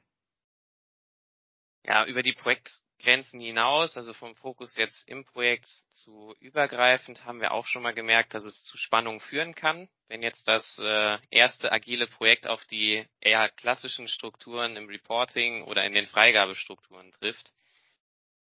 Ja, 1.84 2.06
über 2.06 2.24
die 2.24 2.34
Projektgrenzen 2.34 3.40
hinaus, 3.40 3.96
also 3.96 4.14
vom 4.14 4.36
Fokus 4.36 4.76
jetzt 4.76 5.08
im 5.08 5.24
Projekt 5.24 5.68
zu 5.90 6.34
übergreifend, 6.40 7.26
haben 7.26 7.40
wir 7.40 7.52
auch 7.52 7.68
schon 7.68 7.84
mal 7.84 7.94
gemerkt, 7.94 8.34
dass 8.34 8.44
es 8.44 8.64
zu 8.64 8.76
Spannungen 8.78 9.20
führen 9.20 9.54
kann, 9.54 9.88
wenn 10.08 10.24
jetzt 10.24 10.48
das 10.48 10.80
äh, 10.80 11.20
erste 11.30 11.72
agile 11.72 12.08
Projekt 12.08 12.48
auf 12.48 12.66
die 12.66 13.06
eher 13.22 13.50
klassischen 13.50 14.08
Strukturen 14.08 14.76
im 14.78 14.88
Reporting 14.88 15.62
oder 15.64 15.86
in 15.86 15.94
den 15.94 16.08
Freigabestrukturen 16.08 17.12
trifft. 17.12 17.52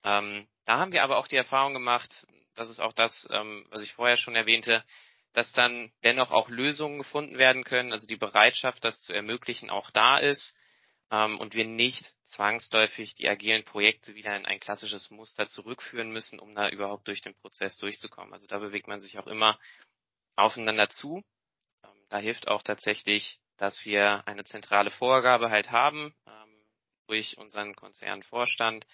Ähm, 0.04 0.48
da 0.66 0.80
haben 0.80 0.92
wir 0.92 1.04
aber 1.04 1.18
auch 1.18 1.28
die 1.28 1.36
Erfahrung 1.36 1.74
gemacht, 1.74 2.26
das 2.56 2.70
ist 2.70 2.80
auch 2.80 2.94
das, 2.94 3.28
ähm, 3.32 3.66
was 3.70 3.82
ich 3.82 3.94
vorher 3.94 4.18
schon 4.18 4.36
erwähnte, 4.36 4.84
dass 5.34 5.52
dann 5.52 5.92
dennoch 6.04 6.32
auch 6.32 6.50
Lösungen 6.50 6.98
gefunden 6.98 7.38
werden 7.38 7.64
können, 7.64 7.92
also 7.92 8.08
die 8.08 8.16
Bereitschaft, 8.16 8.84
das 8.86 9.02
zu 9.02 9.14
ermöglichen, 9.14 9.70
auch 9.70 9.92
da 9.92 10.18
ist 10.18 10.56
ähm, 11.12 11.40
und 11.40 11.54
wir 11.54 11.66
nicht 11.66 12.14
zwangsläufig 12.24 13.16
die 13.16 13.28
agilen 13.28 13.64
Projekte 13.64 14.16
wieder 14.16 14.36
in 14.36 14.46
ein 14.46 14.60
klassisches 14.60 15.12
Muster 15.12 15.48
zurückführen 15.48 16.10
müssen, 16.10 16.40
um 16.40 16.56
da 16.56 16.70
überhaupt 16.70 17.08
durch 17.08 17.22
den 17.22 17.36
Prozess 17.36 17.78
durchzukommen. 17.78 18.34
Also 18.34 18.48
da 18.48 18.60
bewegt 18.60 18.88
man 18.88 19.02
sich 19.02 19.20
auch 19.20 19.28
immer 19.28 19.60
aufeinander 20.36 20.90
zu. 20.90 21.24
Ähm, 21.84 22.06
da 22.10 22.18
hilft 22.18 22.48
auch 22.48 22.64
tatsächlich, 22.64 23.40
dass 23.58 23.86
wir 23.86 24.28
eine 24.28 24.44
zentrale 24.44 24.90
Vorgabe 24.90 25.50
halt 25.50 25.72
haben, 25.72 26.16
ähm, 26.28 26.66
durch 27.08 27.38
unseren 27.38 27.76
Konzernvorstand, 27.76 28.88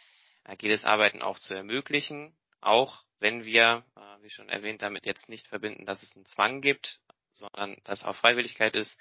agiles 0.44 0.86
Arbeiten 0.86 1.22
auch 1.22 1.40
zu 1.40 1.54
ermöglichen, 1.54 2.36
auch 2.62 3.04
wenn 3.22 3.46
wir, 3.46 3.86
äh, 3.96 4.24
wie 4.24 4.30
schon 4.30 4.50
erwähnt, 4.50 4.82
damit 4.82 5.06
jetzt 5.06 5.30
nicht 5.30 5.48
verbinden, 5.48 5.86
dass 5.86 6.04
es 6.04 6.16
einen 6.16 6.26
Zwang 6.26 6.62
gibt, 6.62 7.00
sondern 7.32 7.78
dass 7.84 8.04
auch 8.04 8.16
Freiwilligkeit 8.16 8.76
ist, 8.76 9.00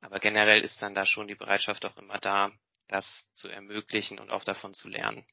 aber 0.00 0.20
generell 0.20 0.60
ist 0.60 0.80
dann 0.82 0.94
da 0.94 1.06
schon 1.06 1.26
die 1.26 1.34
Bereitschaft 1.34 1.84
auch 1.86 1.96
immer 1.96 2.18
da, 2.18 2.52
das 2.88 3.28
zu 3.32 3.48
ermöglichen 3.48 4.18
und 4.18 4.30
auch 4.30 4.44
davon 4.44 4.74
zu 4.74 4.88
lernen. 4.88 5.26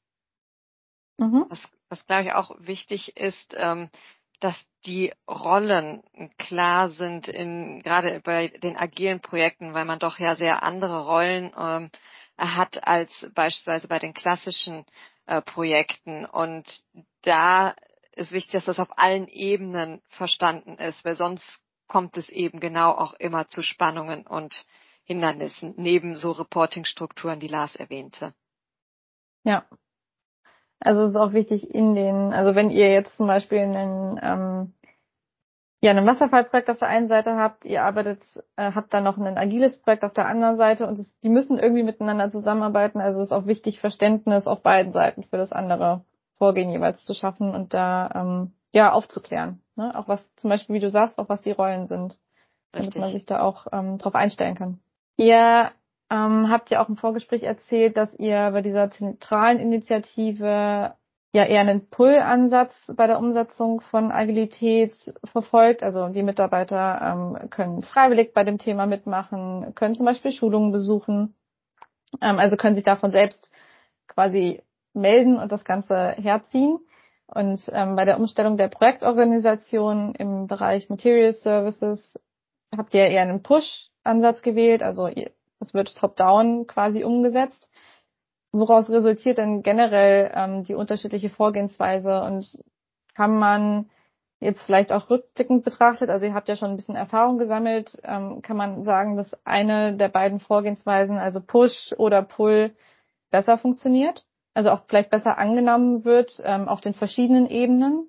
Mhm. 1.17 1.45
Was, 1.49 1.67
was 1.89 2.05
glaube 2.05 2.23
ich 2.23 2.33
auch 2.33 2.51
wichtig 2.57 3.17
ist, 3.17 3.53
ähm, 3.57 3.89
dass 4.39 4.67
die 4.85 5.13
Rollen 5.29 6.01
klar 6.37 6.89
sind 6.89 7.27
in 7.27 7.83
gerade 7.83 8.21
bei 8.21 8.47
den 8.47 8.75
agilen 8.75 9.21
Projekten, 9.21 9.73
weil 9.73 9.85
man 9.85 9.99
doch 9.99 10.17
ja 10.17 10.35
sehr 10.35 10.63
andere 10.63 11.05
Rollen 11.05 11.53
ähm, 11.55 11.91
hat 12.37 12.87
als 12.87 13.27
beispielsweise 13.35 13.87
bei 13.87 13.99
den 13.99 14.15
klassischen 14.15 14.85
äh, 15.27 15.41
Projekten. 15.41 16.25
Und 16.25 16.83
da 17.21 17.75
ist 18.15 18.31
wichtig, 18.31 18.53
dass 18.53 18.65
das 18.65 18.79
auf 18.79 18.97
allen 18.97 19.27
Ebenen 19.27 20.01
verstanden 20.09 20.75
ist, 20.75 21.05
weil 21.05 21.15
sonst 21.15 21.61
kommt 21.87 22.17
es 22.17 22.29
eben 22.29 22.59
genau 22.59 22.91
auch 22.91 23.13
immer 23.13 23.47
zu 23.47 23.61
Spannungen 23.61 24.25
und 24.25 24.65
Hindernissen 25.03 25.73
neben 25.77 26.15
so 26.15 26.31
Reporting-Strukturen, 26.31 27.39
die 27.39 27.47
Lars 27.47 27.75
erwähnte. 27.75 28.33
Ja. 29.43 29.65
Also 30.79 31.03
es 31.03 31.09
ist 31.11 31.17
auch 31.17 31.33
wichtig 31.33 31.69
in 31.69 31.95
den, 31.95 32.33
also 32.33 32.55
wenn 32.55 32.69
ihr 32.69 32.91
jetzt 32.91 33.15
zum 33.17 33.27
Beispiel 33.27 33.59
einen, 33.59 34.19
ähm, 34.21 34.73
ja, 35.81 35.91
ein 35.91 36.05
Wasserfallprojekt 36.05 36.69
auf 36.69 36.79
der 36.79 36.87
einen 36.87 37.07
Seite 37.07 37.35
habt, 37.35 37.65
ihr 37.65 37.83
arbeitet, 37.83 38.23
äh, 38.55 38.71
habt 38.71 38.93
dann 38.93 39.03
noch 39.03 39.17
ein 39.17 39.37
agiles 39.37 39.81
Projekt 39.81 40.03
auf 40.03 40.13
der 40.13 40.27
anderen 40.27 40.57
Seite 40.57 40.87
und 40.87 40.97
es, 40.97 41.13
die 41.19 41.29
müssen 41.29 41.59
irgendwie 41.59 41.83
miteinander 41.83 42.31
zusammenarbeiten. 42.31 43.01
Also 43.01 43.19
es 43.19 43.27
ist 43.27 43.31
auch 43.31 43.47
wichtig, 43.47 43.79
Verständnis 43.79 44.47
auf 44.47 44.61
beiden 44.61 44.93
Seiten 44.93 45.23
für 45.23 45.37
das 45.37 45.51
andere 45.51 46.05
Vorgehen 46.41 46.71
jeweils 46.71 47.03
zu 47.03 47.13
schaffen 47.13 47.53
und 47.53 47.75
da 47.75 48.09
ähm, 48.15 48.51
ja 48.71 48.93
aufzuklären. 48.93 49.61
Ne? 49.75 49.95
Auch 49.95 50.07
was 50.07 50.27
zum 50.37 50.49
Beispiel, 50.49 50.73
wie 50.73 50.79
du 50.79 50.89
sagst, 50.89 51.19
auch 51.19 51.29
was 51.29 51.41
die 51.41 51.51
Rollen 51.51 51.85
sind. 51.85 52.17
Richtig. 52.73 52.93
Damit 52.93 52.95
man 52.95 53.11
sich 53.11 53.25
da 53.27 53.43
auch 53.43 53.67
ähm, 53.71 53.99
drauf 53.99 54.15
einstellen 54.15 54.55
kann. 54.55 54.79
Ihr 55.17 55.69
ähm, 56.09 56.49
habt 56.49 56.71
ja 56.71 56.83
auch 56.83 56.89
im 56.89 56.97
Vorgespräch 56.97 57.43
erzählt, 57.43 57.95
dass 57.95 58.11
ihr 58.15 58.49
bei 58.53 58.63
dieser 58.63 58.89
zentralen 58.89 59.59
Initiative 59.59 60.95
ja 61.31 61.45
eher 61.45 61.61
einen 61.61 61.87
Pull-Ansatz 61.89 62.91
bei 62.95 63.05
der 63.05 63.19
Umsetzung 63.19 63.81
von 63.81 64.11
Agilität 64.11 64.95
verfolgt. 65.23 65.83
Also 65.83 66.09
die 66.09 66.23
Mitarbeiter 66.23 67.37
ähm, 67.39 67.49
können 67.51 67.83
freiwillig 67.83 68.33
bei 68.33 68.43
dem 68.43 68.57
Thema 68.57 68.87
mitmachen, 68.87 69.75
können 69.75 69.93
zum 69.93 70.07
Beispiel 70.07 70.31
Schulungen 70.31 70.71
besuchen, 70.71 71.35
ähm, 72.19 72.39
also 72.39 72.57
können 72.57 72.73
sich 72.73 72.83
davon 72.83 73.11
selbst 73.11 73.51
quasi 74.07 74.63
melden 74.93 75.37
und 75.37 75.51
das 75.51 75.63
Ganze 75.63 76.11
herziehen. 76.11 76.79
Und 77.27 77.61
ähm, 77.71 77.95
bei 77.95 78.05
der 78.05 78.19
Umstellung 78.19 78.57
der 78.57 78.67
Projektorganisation 78.67 80.15
im 80.15 80.47
Bereich 80.47 80.89
Material 80.89 81.33
Services 81.33 82.19
habt 82.75 82.93
ihr 82.93 83.07
eher 83.07 83.21
einen 83.21 83.41
Push-Ansatz 83.41 84.41
gewählt, 84.41 84.83
also 84.83 85.09
es 85.59 85.73
wird 85.73 85.95
top-down 85.97 86.67
quasi 86.67 87.03
umgesetzt. 87.03 87.69
Woraus 88.51 88.89
resultiert 88.89 89.37
denn 89.37 89.63
generell 89.63 90.31
ähm, 90.33 90.63
die 90.65 90.73
unterschiedliche 90.73 91.29
Vorgehensweise 91.29 92.21
und 92.23 92.59
kann 93.15 93.37
man 93.37 93.89
jetzt 94.41 94.61
vielleicht 94.63 94.91
auch 94.91 95.09
rückblickend 95.09 95.63
betrachtet, 95.63 96.09
also 96.09 96.25
ihr 96.25 96.33
habt 96.33 96.49
ja 96.49 96.55
schon 96.55 96.71
ein 96.71 96.75
bisschen 96.75 96.95
Erfahrung 96.95 97.37
gesammelt, 97.37 98.01
ähm, 98.03 98.41
kann 98.41 98.57
man 98.57 98.83
sagen, 98.83 99.15
dass 99.15 99.31
eine 99.45 99.95
der 99.95 100.09
beiden 100.09 100.39
Vorgehensweisen, 100.39 101.17
also 101.17 101.39
Push 101.39 101.93
oder 101.97 102.23
Pull, 102.23 102.75
besser 103.29 103.57
funktioniert? 103.57 104.25
Also 104.53 104.71
auch 104.71 104.81
vielleicht 104.87 105.09
besser 105.09 105.37
angenommen 105.37 106.03
wird 106.05 106.31
ähm, 106.43 106.67
auf 106.67 106.81
den 106.81 106.93
verschiedenen 106.93 107.47
Ebenen? 107.47 108.07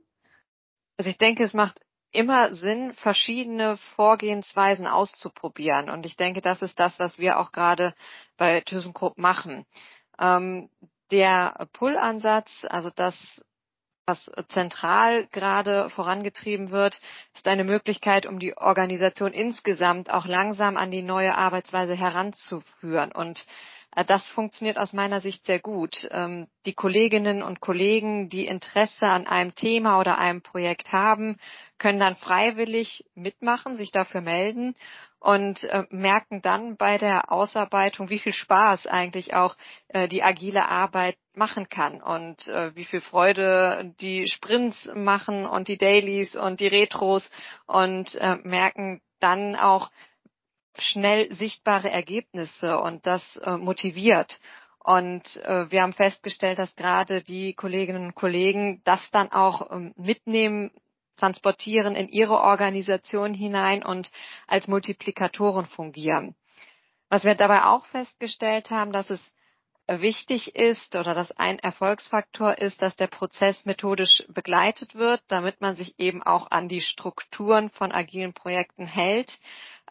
Also 0.96 1.10
ich 1.10 1.18
denke, 1.18 1.44
es 1.44 1.54
macht 1.54 1.80
immer 2.12 2.54
Sinn, 2.54 2.92
verschiedene 2.92 3.76
Vorgehensweisen 3.96 4.86
auszuprobieren. 4.86 5.88
Und 5.88 6.04
ich 6.06 6.16
denke, 6.16 6.40
das 6.42 6.62
ist 6.62 6.78
das, 6.78 6.98
was 6.98 7.18
wir 7.18 7.38
auch 7.38 7.52
gerade 7.52 7.94
bei 8.36 8.60
ThyssenKrupp 8.60 9.18
machen. 9.18 9.64
Ähm, 10.18 10.68
der 11.10 11.68
Pull-Ansatz, 11.72 12.64
also 12.68 12.90
das, 12.90 13.44
was 14.06 14.30
zentral 14.48 15.26
gerade 15.28 15.88
vorangetrieben 15.90 16.70
wird, 16.70 17.00
ist 17.34 17.48
eine 17.48 17.64
Möglichkeit, 17.64 18.26
um 18.26 18.38
die 18.38 18.56
Organisation 18.56 19.32
insgesamt 19.32 20.10
auch 20.10 20.26
langsam 20.26 20.76
an 20.76 20.90
die 20.90 21.02
neue 21.02 21.36
Arbeitsweise 21.36 21.94
heranzuführen. 21.94 23.12
Und 23.12 23.46
das 24.06 24.26
funktioniert 24.28 24.78
aus 24.78 24.92
meiner 24.92 25.20
Sicht 25.20 25.44
sehr 25.44 25.58
gut. 25.58 26.08
Ähm, 26.10 26.48
die 26.64 26.72
Kolleginnen 26.72 27.42
und 27.42 27.60
Kollegen, 27.60 28.30
die 28.30 28.46
Interesse 28.46 29.06
an 29.06 29.26
einem 29.26 29.54
Thema 29.54 30.00
oder 30.00 30.18
einem 30.18 30.40
Projekt 30.40 30.92
haben, 30.92 31.36
können 31.78 32.00
dann 32.00 32.16
freiwillig 32.16 33.04
mitmachen, 33.14 33.74
sich 33.74 33.92
dafür 33.92 34.22
melden 34.22 34.74
und 35.20 35.64
äh, 35.64 35.84
merken 35.90 36.40
dann 36.40 36.76
bei 36.76 36.96
der 36.96 37.30
Ausarbeitung, 37.30 38.08
wie 38.08 38.18
viel 38.18 38.32
Spaß 38.32 38.86
eigentlich 38.86 39.34
auch 39.34 39.56
äh, 39.88 40.08
die 40.08 40.22
agile 40.22 40.68
Arbeit 40.68 41.16
machen 41.34 41.68
kann 41.70 42.02
und 42.02 42.46
wie 42.74 42.84
viel 42.84 43.00
Freude 43.00 43.94
die 44.02 44.28
Sprints 44.28 44.86
machen 44.94 45.46
und 45.46 45.68
die 45.68 45.78
Dailies 45.78 46.36
und 46.36 46.60
die 46.60 46.66
Retros 46.66 47.30
und 47.66 48.20
merken 48.44 49.00
dann 49.18 49.56
auch, 49.56 49.90
schnell 50.78 51.32
sichtbare 51.32 51.90
Ergebnisse 51.90 52.78
und 52.78 53.06
das 53.06 53.36
äh, 53.36 53.56
motiviert. 53.56 54.40
Und 54.78 55.36
äh, 55.44 55.70
wir 55.70 55.82
haben 55.82 55.92
festgestellt, 55.92 56.58
dass 56.58 56.74
gerade 56.74 57.22
die 57.22 57.54
Kolleginnen 57.54 58.06
und 58.06 58.14
Kollegen 58.14 58.82
das 58.84 59.10
dann 59.10 59.30
auch 59.30 59.70
ähm, 59.70 59.94
mitnehmen, 59.96 60.72
transportieren 61.16 61.94
in 61.94 62.08
ihre 62.08 62.40
Organisation 62.40 63.34
hinein 63.34 63.84
und 63.84 64.10
als 64.46 64.66
Multiplikatoren 64.66 65.66
fungieren. 65.66 66.34
Was 67.10 67.24
wir 67.24 67.34
dabei 67.34 67.64
auch 67.64 67.86
festgestellt 67.86 68.70
haben, 68.70 68.92
dass 68.92 69.10
es 69.10 69.32
wichtig 69.88 70.54
ist 70.54 70.94
oder 70.94 71.14
dass 71.14 71.32
ein 71.32 71.58
Erfolgsfaktor 71.58 72.58
ist, 72.58 72.82
dass 72.82 72.96
der 72.96 73.08
Prozess 73.08 73.64
methodisch 73.64 74.22
begleitet 74.28 74.94
wird, 74.94 75.22
damit 75.28 75.60
man 75.60 75.76
sich 75.76 75.98
eben 75.98 76.22
auch 76.22 76.50
an 76.50 76.68
die 76.68 76.80
Strukturen 76.80 77.70
von 77.70 77.92
agilen 77.92 78.32
Projekten 78.32 78.86
hält, 78.86 79.40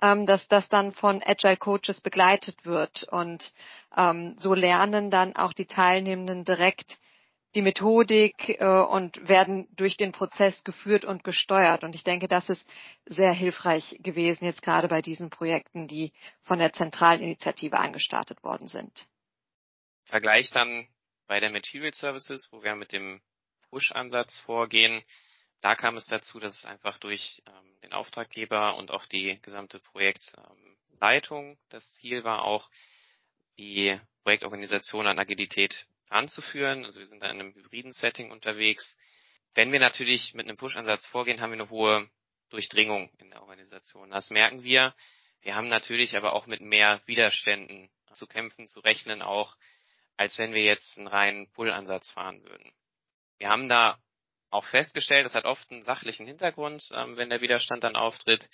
ähm, 0.01 0.25
dass 0.25 0.47
das 0.47 0.69
dann 0.69 0.93
von 0.93 1.21
Agile 1.23 1.57
Coaches 1.57 2.01
begleitet 2.01 2.65
wird. 2.65 3.03
Und 3.03 3.53
ähm, 3.95 4.35
so 4.37 4.53
lernen 4.53 5.11
dann 5.11 5.35
auch 5.35 5.53
die 5.53 5.67
Teilnehmenden 5.67 6.45
direkt 6.45 6.99
die 7.53 7.61
Methodik 7.61 8.61
äh, 8.61 8.65
und 8.65 9.27
werden 9.27 9.67
durch 9.75 9.97
den 9.97 10.13
Prozess 10.13 10.63
geführt 10.63 11.03
und 11.03 11.23
gesteuert. 11.23 11.83
Und 11.83 11.95
ich 11.95 12.03
denke, 12.05 12.29
das 12.29 12.49
ist 12.49 12.65
sehr 13.05 13.33
hilfreich 13.33 13.97
gewesen, 14.01 14.45
jetzt 14.45 14.61
gerade 14.61 14.87
bei 14.87 15.01
diesen 15.01 15.29
Projekten, 15.29 15.87
die 15.87 16.13
von 16.43 16.59
der 16.59 16.71
zentralen 16.71 17.21
Initiative 17.21 17.77
angestartet 17.77 18.41
worden 18.43 18.67
sind. 18.67 19.07
Vergleich 20.11 20.49
dann 20.49 20.89
bei 21.27 21.39
der 21.39 21.51
Material 21.51 21.93
Services, 21.93 22.49
wo 22.51 22.61
wir 22.61 22.75
mit 22.75 22.91
dem 22.91 23.21
Push-Ansatz 23.69 24.41
vorgehen, 24.41 25.01
da 25.61 25.73
kam 25.75 25.95
es 25.95 26.05
dazu, 26.07 26.41
dass 26.41 26.57
es 26.57 26.65
einfach 26.65 26.97
durch 26.97 27.41
ähm, 27.47 27.79
den 27.81 27.93
Auftraggeber 27.93 28.75
und 28.75 28.91
auch 28.91 29.05
die 29.05 29.39
gesamte 29.41 29.79
Projektleitung 29.79 31.57
das 31.69 31.93
Ziel 31.93 32.25
war, 32.25 32.43
auch 32.43 32.69
die 33.57 33.97
Projektorganisation 34.23 35.07
an 35.07 35.17
Agilität 35.17 35.87
anzuführen. 36.09 36.83
Also 36.83 36.99
wir 36.99 37.07
sind 37.07 37.23
da 37.23 37.27
in 37.27 37.39
einem 37.39 37.55
hybriden 37.55 37.93
Setting 37.93 38.31
unterwegs. 38.31 38.97
Wenn 39.53 39.71
wir 39.71 39.79
natürlich 39.79 40.33
mit 40.33 40.45
einem 40.45 40.57
Push-Ansatz 40.57 41.05
vorgehen, 41.05 41.39
haben 41.39 41.51
wir 41.51 41.61
eine 41.61 41.69
hohe 41.69 42.09
Durchdringung 42.49 43.09
in 43.19 43.29
der 43.29 43.43
Organisation. 43.43 44.09
Das 44.09 44.29
merken 44.29 44.63
wir. 44.63 44.93
Wir 45.41 45.55
haben 45.55 45.69
natürlich 45.69 46.17
aber 46.17 46.33
auch 46.33 46.47
mit 46.47 46.59
mehr 46.59 47.01
Widerständen 47.05 47.89
zu 48.13 48.27
kämpfen, 48.27 48.67
zu 48.67 48.81
rechnen 48.81 49.21
auch, 49.21 49.55
als 50.17 50.37
wenn 50.37 50.53
wir 50.53 50.63
jetzt 50.63 50.97
einen 50.97 51.07
reinen 51.07 51.51
Pull-Ansatz 51.51 52.11
fahren 52.11 52.43
würden. 52.43 52.71
Wir 53.37 53.49
haben 53.49 53.69
da 53.69 53.97
auch 54.51 54.65
festgestellt, 54.65 55.25
das 55.25 55.33
hat 55.33 55.45
oft 55.45 55.71
einen 55.71 55.83
sachlichen 55.83 56.27
Hintergrund, 56.27 56.89
ähm, 56.93 57.17
wenn 57.17 57.29
der 57.29 57.41
Widerstand 57.41 57.83
dann 57.83 57.95
auftritt. 57.95 58.49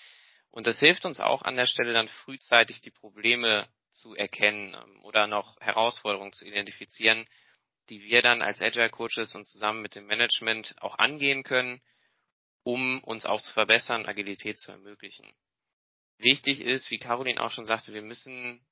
Und 0.51 0.67
das 0.67 0.79
hilft 0.79 1.05
uns 1.05 1.19
auch 1.19 1.41
an 1.41 1.57
der 1.57 1.65
Stelle 1.65 1.93
dann 1.93 2.07
frühzeitig 2.07 2.81
die 2.81 2.91
Probleme 2.91 3.67
zu 3.91 4.15
erkennen 4.15 4.75
ähm, 4.75 5.03
oder 5.03 5.27
noch 5.27 5.59
Herausforderungen 5.59 6.33
zu 6.33 6.45
identifizieren, 6.45 7.27
die 7.89 8.01
wir 8.01 8.21
dann 8.21 8.41
als 8.41 8.61
Agile 8.61 8.89
Coaches 8.89 9.35
und 9.35 9.45
zusammen 9.45 9.81
mit 9.81 9.95
dem 9.95 10.05
Management 10.05 10.75
auch 10.79 10.97
angehen 10.97 11.43
können, 11.43 11.81
um 12.63 13.03
uns 13.03 13.25
auch 13.25 13.41
zu 13.41 13.53
verbessern, 13.53 14.05
Agilität 14.05 14.59
zu 14.59 14.71
ermöglichen. 14.71 15.33
Wichtig 16.17 16.61
ist, 16.61 16.91
wie 16.91 16.97
Caroline 16.97 17.41
auch 17.41 17.51
schon 17.51 17.65
sagte, 17.65 17.93
wir 17.93 18.01
müssen 18.01 18.65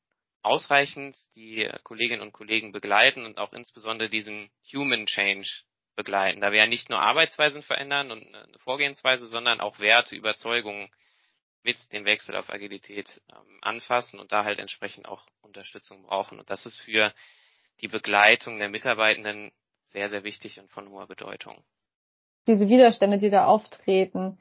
ausreichend 0.45 1.17
die 1.35 1.69
Kolleginnen 1.83 2.21
und 2.21 2.33
Kollegen 2.33 2.71
begleiten 2.71 3.25
und 3.25 3.37
auch 3.37 3.53
insbesondere 3.53 4.09
diesen 4.09 4.49
Human 4.73 5.05
Change 5.05 5.49
begleiten, 5.95 6.41
da 6.41 6.51
wir 6.51 6.59
ja 6.59 6.67
nicht 6.67 6.89
nur 6.89 6.99
Arbeitsweisen 6.99 7.63
verändern 7.63 8.11
und 8.11 8.35
eine 8.35 8.59
Vorgehensweise, 8.59 9.27
sondern 9.27 9.61
auch 9.61 9.79
Werte, 9.79 10.15
Überzeugungen 10.15 10.89
mit 11.63 11.91
dem 11.93 12.05
Wechsel 12.05 12.35
auf 12.35 12.51
Agilität 12.51 13.21
ähm, 13.29 13.59
anfassen 13.61 14.19
und 14.19 14.31
da 14.31 14.43
halt 14.43 14.59
entsprechend 14.59 15.07
auch 15.07 15.25
Unterstützung 15.41 16.03
brauchen. 16.03 16.39
Und 16.39 16.49
das 16.49 16.65
ist 16.65 16.77
für 16.77 17.11
die 17.81 17.87
Begleitung 17.87 18.59
der 18.59 18.69
Mitarbeitenden 18.69 19.51
sehr, 19.85 20.09
sehr 20.09 20.23
wichtig 20.23 20.59
und 20.59 20.69
von 20.69 20.89
hoher 20.89 21.07
Bedeutung. 21.07 21.63
Diese 22.47 22.67
Widerstände, 22.67 23.17
die 23.17 23.31
da 23.31 23.45
auftreten, 23.45 24.37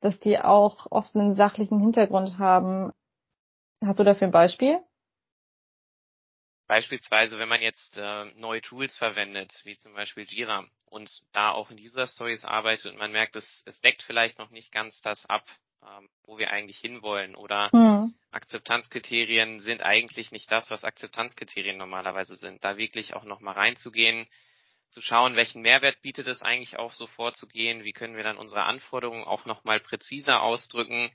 dass 0.00 0.20
die 0.20 0.38
auch 0.38 0.86
oft 0.90 1.16
einen 1.16 1.34
sachlichen 1.34 1.80
Hintergrund 1.80 2.38
haben. 2.38 2.92
Hast 3.84 3.98
du 3.98 4.04
dafür 4.04 4.28
ein 4.28 4.32
Beispiel? 4.32 4.78
Beispielsweise, 6.68 7.38
wenn 7.38 7.48
man 7.48 7.62
jetzt 7.62 7.96
äh, 7.96 8.26
neue 8.36 8.60
Tools 8.60 8.96
verwendet, 8.96 9.58
wie 9.64 9.76
zum 9.78 9.94
Beispiel 9.94 10.24
Jira, 10.28 10.66
und 10.84 11.10
da 11.32 11.50
auch 11.50 11.70
in 11.70 11.78
User 11.78 12.06
Stories 12.06 12.44
arbeitet 12.44 12.92
und 12.92 12.98
man 12.98 13.10
merkt, 13.10 13.36
es, 13.36 13.62
es 13.66 13.80
deckt 13.80 14.02
vielleicht 14.02 14.38
noch 14.38 14.50
nicht 14.50 14.70
ganz 14.70 15.00
das 15.00 15.24
ab, 15.26 15.44
ähm, 15.82 16.08
wo 16.24 16.38
wir 16.38 16.50
eigentlich 16.50 16.78
hinwollen. 16.78 17.34
Oder 17.36 17.70
mhm. 17.72 18.14
Akzeptanzkriterien 18.30 19.60
sind 19.60 19.82
eigentlich 19.82 20.30
nicht 20.30 20.52
das, 20.52 20.70
was 20.70 20.84
Akzeptanzkriterien 20.84 21.78
normalerweise 21.78 22.36
sind. 22.36 22.62
Da 22.62 22.76
wirklich 22.76 23.14
auch 23.14 23.24
nochmal 23.24 23.54
reinzugehen, 23.54 24.28
zu 24.90 25.00
schauen, 25.00 25.36
welchen 25.36 25.62
Mehrwert 25.62 26.00
bietet 26.02 26.26
es 26.28 26.42
eigentlich 26.42 26.78
auch 26.78 26.92
so 26.92 27.06
vorzugehen, 27.06 27.84
wie 27.84 27.92
können 27.92 28.16
wir 28.16 28.24
dann 28.24 28.38
unsere 28.38 28.64
Anforderungen 28.64 29.24
auch 29.24 29.44
nochmal 29.46 29.80
präziser 29.80 30.42
ausdrücken, 30.42 31.10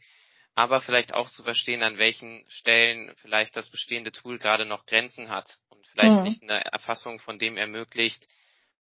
aber 0.56 0.82
vielleicht 0.82 1.14
auch 1.14 1.30
zu 1.30 1.44
verstehen, 1.44 1.84
an 1.84 1.98
welchen 1.98 2.46
Stellen 2.48 3.14
vielleicht 3.18 3.56
das 3.58 3.70
bestehende 3.70 4.12
Tool 4.12 4.38
gerade 4.38 4.66
noch 4.66 4.86
Grenzen 4.86 5.30
hat 5.30 5.60
und 5.70 5.86
vielleicht 5.88 6.12
mhm. 6.12 6.24
nicht 6.24 6.44
eine 6.44 6.64
Erfassung 6.66 7.20
von 7.20 7.40
dem 7.40 7.58
ermöglicht, 7.58 8.28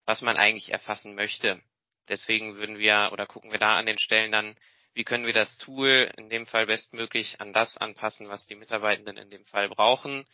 was 0.06 0.22
man 0.22 0.38
eigentlich 0.38 0.72
erfassen 0.72 1.16
möchte. 1.16 1.62
Deswegen 2.08 2.56
würden 2.56 2.78
wir 2.78 3.10
oder 3.12 3.26
gucken 3.26 3.52
wir 3.52 3.58
da 3.58 3.78
an 3.78 3.88
den 3.88 3.98
Stellen 3.98 4.32
dann, 4.32 4.56
wie 4.94 5.04
können 5.04 5.26
wir 5.26 5.34
das 5.34 5.58
Tool 5.58 6.12
in 6.18 6.30
dem 6.30 6.46
Fall 6.46 6.68
bestmöglich 6.68 7.42
an 7.42 7.52
das 7.52 7.78
anpassen, 7.78 8.30
was 8.30 8.46
die 8.46 8.56
Mitarbeitenden 8.56 9.18
in 9.18 9.30
dem 9.30 9.46
Fall 9.46 9.68
brauchen. 9.68 10.26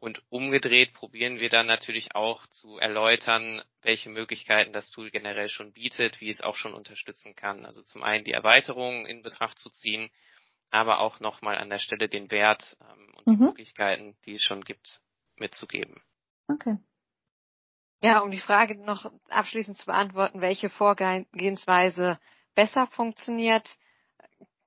Und 0.00 0.22
umgedreht 0.28 0.92
probieren 0.92 1.38
wir 1.38 1.48
dann 1.48 1.66
natürlich 1.66 2.14
auch 2.14 2.46
zu 2.48 2.78
erläutern, 2.78 3.62
welche 3.80 4.10
Möglichkeiten 4.10 4.72
das 4.72 4.90
Tool 4.90 5.10
generell 5.10 5.48
schon 5.48 5.72
bietet, 5.72 6.20
wie 6.20 6.28
es 6.28 6.42
auch 6.42 6.56
schon 6.56 6.74
unterstützen 6.74 7.34
kann. 7.34 7.64
Also 7.64 7.82
zum 7.82 8.02
einen 8.02 8.24
die 8.24 8.32
Erweiterungen 8.32 9.06
in 9.06 9.22
Betracht 9.22 9.58
zu 9.58 9.70
ziehen 9.70 10.10
aber 10.74 11.00
auch 11.00 11.20
nochmal 11.20 11.56
an 11.56 11.70
der 11.70 11.78
Stelle 11.78 12.08
den 12.08 12.30
Wert 12.32 12.76
ähm, 12.80 13.14
und 13.14 13.26
mhm. 13.26 13.30
die 13.30 13.44
Möglichkeiten, 13.44 14.16
die 14.26 14.34
es 14.34 14.42
schon 14.42 14.62
gibt, 14.62 15.00
mitzugeben. 15.36 16.02
Okay. 16.48 16.78
Ja, 18.02 18.20
um 18.20 18.30
die 18.30 18.40
Frage 18.40 18.74
noch 18.76 19.10
abschließend 19.28 19.78
zu 19.78 19.86
beantworten, 19.86 20.40
welche 20.40 20.68
Vorgehensweise 20.68 22.18
besser 22.54 22.86
funktioniert, 22.88 23.78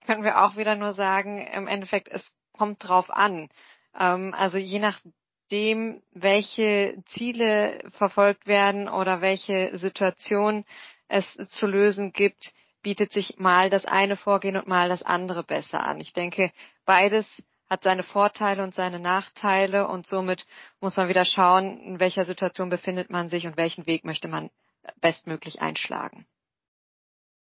können 0.06 0.24
wir 0.24 0.44
auch 0.44 0.56
wieder 0.56 0.76
nur 0.76 0.94
sagen, 0.94 1.46
im 1.46 1.68
Endeffekt, 1.68 2.08
es 2.08 2.34
kommt 2.54 2.88
drauf 2.88 3.12
an. 3.12 3.50
Ähm, 3.94 4.34
also 4.34 4.58
je 4.58 4.80
nachdem, 4.80 6.02
welche 6.12 7.04
Ziele 7.08 7.84
verfolgt 7.92 8.48
werden 8.48 8.88
oder 8.88 9.20
welche 9.20 9.78
Situation 9.78 10.64
es 11.10 11.26
zu 11.50 11.66
lösen 11.66 12.14
gibt, 12.14 12.54
bietet 12.88 13.12
sich 13.12 13.38
mal 13.38 13.70
das 13.70 13.86
eine 13.86 14.16
Vorgehen 14.16 14.56
und 14.56 14.66
mal 14.66 14.88
das 14.88 15.04
andere 15.04 15.44
besser 15.44 15.84
an. 15.84 16.00
Ich 16.00 16.14
denke, 16.14 16.54
beides 16.86 17.44
hat 17.70 17.84
seine 17.84 18.02
Vorteile 18.02 18.64
und 18.64 18.74
seine 18.74 18.98
Nachteile 18.98 19.90
und 19.90 20.08
somit 20.08 20.46
muss 20.80 20.96
man 20.96 21.10
wieder 21.10 21.26
schauen, 21.26 21.82
in 21.82 22.00
welcher 22.00 22.24
Situation 22.24 22.70
befindet 22.70 23.10
man 23.10 23.28
sich 23.28 23.46
und 23.46 23.58
welchen 23.58 23.88
Weg 23.88 24.06
möchte 24.06 24.30
man 24.30 24.52
bestmöglich 25.02 25.62
einschlagen. 25.62 26.26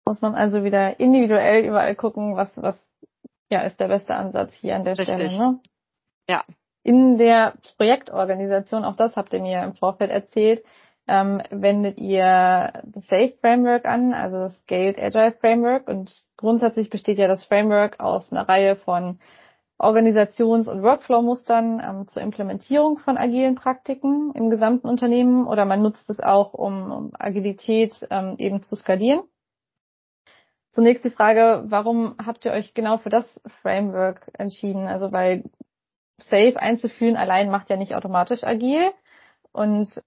Muss 0.06 0.22
man 0.22 0.34
also 0.34 0.64
wieder 0.64 0.98
individuell 0.98 1.66
überall 1.66 1.96
gucken, 1.96 2.38
was, 2.38 2.56
was 2.56 2.78
ja, 3.50 3.64
ist 3.64 3.82
der 3.82 3.90
beste 3.90 4.16
Ansatz 4.16 4.54
hier 4.54 4.78
an 4.78 4.86
der 4.86 4.98
Richtig. 4.98 5.14
Stelle. 5.14 5.38
Ne? 5.38 5.60
Ja. 6.30 6.46
In 6.84 7.18
der 7.18 7.56
Projektorganisation, 7.76 8.86
auch 8.86 8.96
das 8.96 9.18
habt 9.18 9.34
ihr 9.34 9.42
mir 9.42 9.62
im 9.64 9.74
Vorfeld 9.74 10.10
erzählt, 10.10 10.64
ähm, 11.08 11.42
wendet 11.50 11.98
ihr 11.98 12.84
das 12.84 13.08
SAFE 13.08 13.38
Framework 13.40 13.86
an, 13.86 14.14
also 14.14 14.38
das 14.38 14.60
Scaled 14.60 15.00
Agile 15.00 15.34
Framework. 15.40 15.88
Und 15.88 16.12
grundsätzlich 16.36 16.90
besteht 16.90 17.18
ja 17.18 17.28
das 17.28 17.46
Framework 17.46 18.00
aus 18.00 18.32
einer 18.32 18.48
Reihe 18.48 18.76
von 18.76 19.20
Organisations- 19.80 20.68
und 20.68 20.82
Workflow-Mustern 20.82 21.82
ähm, 21.84 22.08
zur 22.08 22.22
Implementierung 22.24 22.98
von 22.98 23.18
agilen 23.18 23.56
Praktiken 23.56 24.32
im 24.34 24.50
gesamten 24.50 24.88
Unternehmen 24.88 25.48
oder 25.48 25.66
man 25.66 25.82
nutzt 25.82 26.10
es 26.10 26.20
auch, 26.20 26.54
um, 26.54 26.92
um 26.92 27.12
Agilität 27.18 27.96
ähm, 28.10 28.36
eben 28.40 28.62
zu 28.62 28.76
skalieren. 28.76 29.22
Zunächst 30.72 31.06
die 31.06 31.12
Frage, 31.12 31.64
warum 31.68 32.16
habt 32.24 32.46
ihr 32.46 32.52
euch 32.52 32.74
genau 32.74 32.98
für 32.98 33.10
das 33.10 33.40
Framework 33.62 34.30
entschieden? 34.34 34.88
Also 34.88 35.12
weil 35.12 35.44
Safe 36.20 36.60
einzuführen 36.60 37.16
allein 37.16 37.50
macht 37.50 37.70
ja 37.70 37.78
nicht 37.78 37.96
automatisch 37.96 38.44
agil. 38.44 38.92
Und 39.52 40.02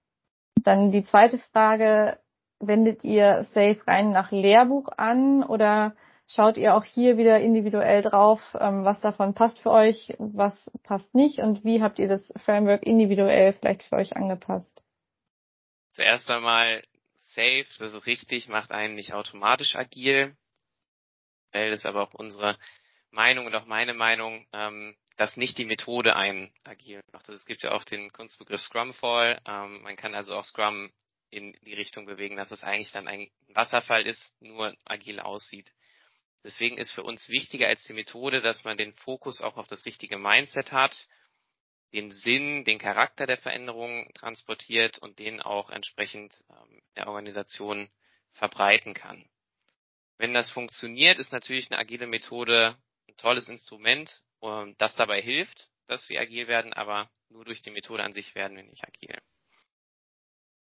dann 0.63 0.91
die 0.91 1.03
zweite 1.03 1.37
Frage, 1.39 2.17
wendet 2.59 3.03
ihr 3.03 3.45
Safe 3.53 3.79
rein 3.87 4.11
nach 4.11 4.31
Lehrbuch 4.31 4.89
an 4.97 5.43
oder 5.43 5.95
schaut 6.27 6.57
ihr 6.57 6.75
auch 6.75 6.83
hier 6.83 7.17
wieder 7.17 7.39
individuell 7.39 8.01
drauf, 8.01 8.39
ähm, 8.59 8.85
was 8.85 9.01
davon 9.01 9.33
passt 9.33 9.59
für 9.59 9.71
euch, 9.71 10.13
was 10.17 10.69
passt 10.83 11.13
nicht 11.13 11.39
und 11.39 11.63
wie 11.63 11.81
habt 11.81 11.99
ihr 11.99 12.07
das 12.07 12.33
Framework 12.45 12.83
individuell 12.83 13.53
vielleicht 13.53 13.83
für 13.83 13.95
euch 13.95 14.15
angepasst? 14.15 14.83
Zuerst 15.93 16.29
einmal 16.29 16.81
Safe, 17.19 17.65
das 17.79 17.93
ist 17.93 18.05
richtig, 18.05 18.49
macht 18.49 18.71
einen 18.71 18.95
nicht 18.95 19.13
automatisch 19.13 19.75
agil. 19.75 20.35
Das 21.51 21.73
ist 21.73 21.85
aber 21.85 22.03
auch 22.03 22.13
unsere 22.13 22.57
Meinung 23.09 23.45
und 23.45 23.55
auch 23.55 23.65
meine 23.65 23.93
Meinung. 23.93 24.45
Ähm, 24.53 24.95
dass 25.21 25.37
nicht 25.37 25.59
die 25.59 25.65
Methode 25.65 26.15
einen 26.15 26.51
agil 26.63 26.99
macht. 27.11 27.29
Also 27.29 27.33
es 27.33 27.45
gibt 27.45 27.61
ja 27.61 27.73
auch 27.73 27.83
den 27.83 28.11
Kunstbegriff 28.11 28.59
Scrumfall. 28.59 29.39
Ähm, 29.45 29.83
man 29.83 29.95
kann 29.95 30.15
also 30.15 30.33
auch 30.33 30.45
Scrum 30.45 30.91
in 31.29 31.55
die 31.61 31.75
Richtung 31.75 32.07
bewegen, 32.07 32.37
dass 32.37 32.49
es 32.49 32.63
eigentlich 32.63 32.91
dann 32.91 33.07
ein 33.07 33.29
Wasserfall 33.49 34.07
ist, 34.07 34.33
nur 34.39 34.75
agil 34.83 35.19
aussieht. 35.19 35.71
Deswegen 36.43 36.79
ist 36.79 36.91
für 36.91 37.03
uns 37.03 37.29
wichtiger 37.29 37.67
als 37.67 37.83
die 37.83 37.93
Methode, 37.93 38.41
dass 38.41 38.63
man 38.63 38.77
den 38.77 38.93
Fokus 38.95 39.41
auch 39.41 39.57
auf 39.57 39.67
das 39.67 39.85
richtige 39.85 40.17
Mindset 40.17 40.71
hat, 40.71 41.07
den 41.93 42.09
Sinn, 42.09 42.65
den 42.65 42.79
Charakter 42.79 43.27
der 43.27 43.37
Veränderung 43.37 44.11
transportiert 44.15 44.97
und 44.97 45.19
den 45.19 45.39
auch 45.39 45.69
entsprechend 45.69 46.33
ähm, 46.49 46.81
der 46.95 47.05
Organisation 47.05 47.91
verbreiten 48.33 48.95
kann. 48.95 49.29
Wenn 50.17 50.33
das 50.33 50.49
funktioniert, 50.49 51.19
ist 51.19 51.31
natürlich 51.31 51.69
eine 51.69 51.79
agile 51.79 52.07
Methode 52.07 52.75
ein 53.07 53.17
tolles 53.17 53.49
Instrument, 53.49 54.23
ähm, 54.41 54.75
das 54.77 54.95
dabei 54.95 55.21
hilft, 55.21 55.69
dass 55.87 56.09
wir 56.09 56.19
agil 56.19 56.47
werden, 56.47 56.73
aber 56.73 57.09
nur 57.29 57.45
durch 57.45 57.61
die 57.61 57.71
Methode 57.71 58.03
an 58.03 58.13
sich 58.13 58.35
werden 58.35 58.55
wir 58.57 58.63
nicht 58.63 58.83
agil. 58.83 59.17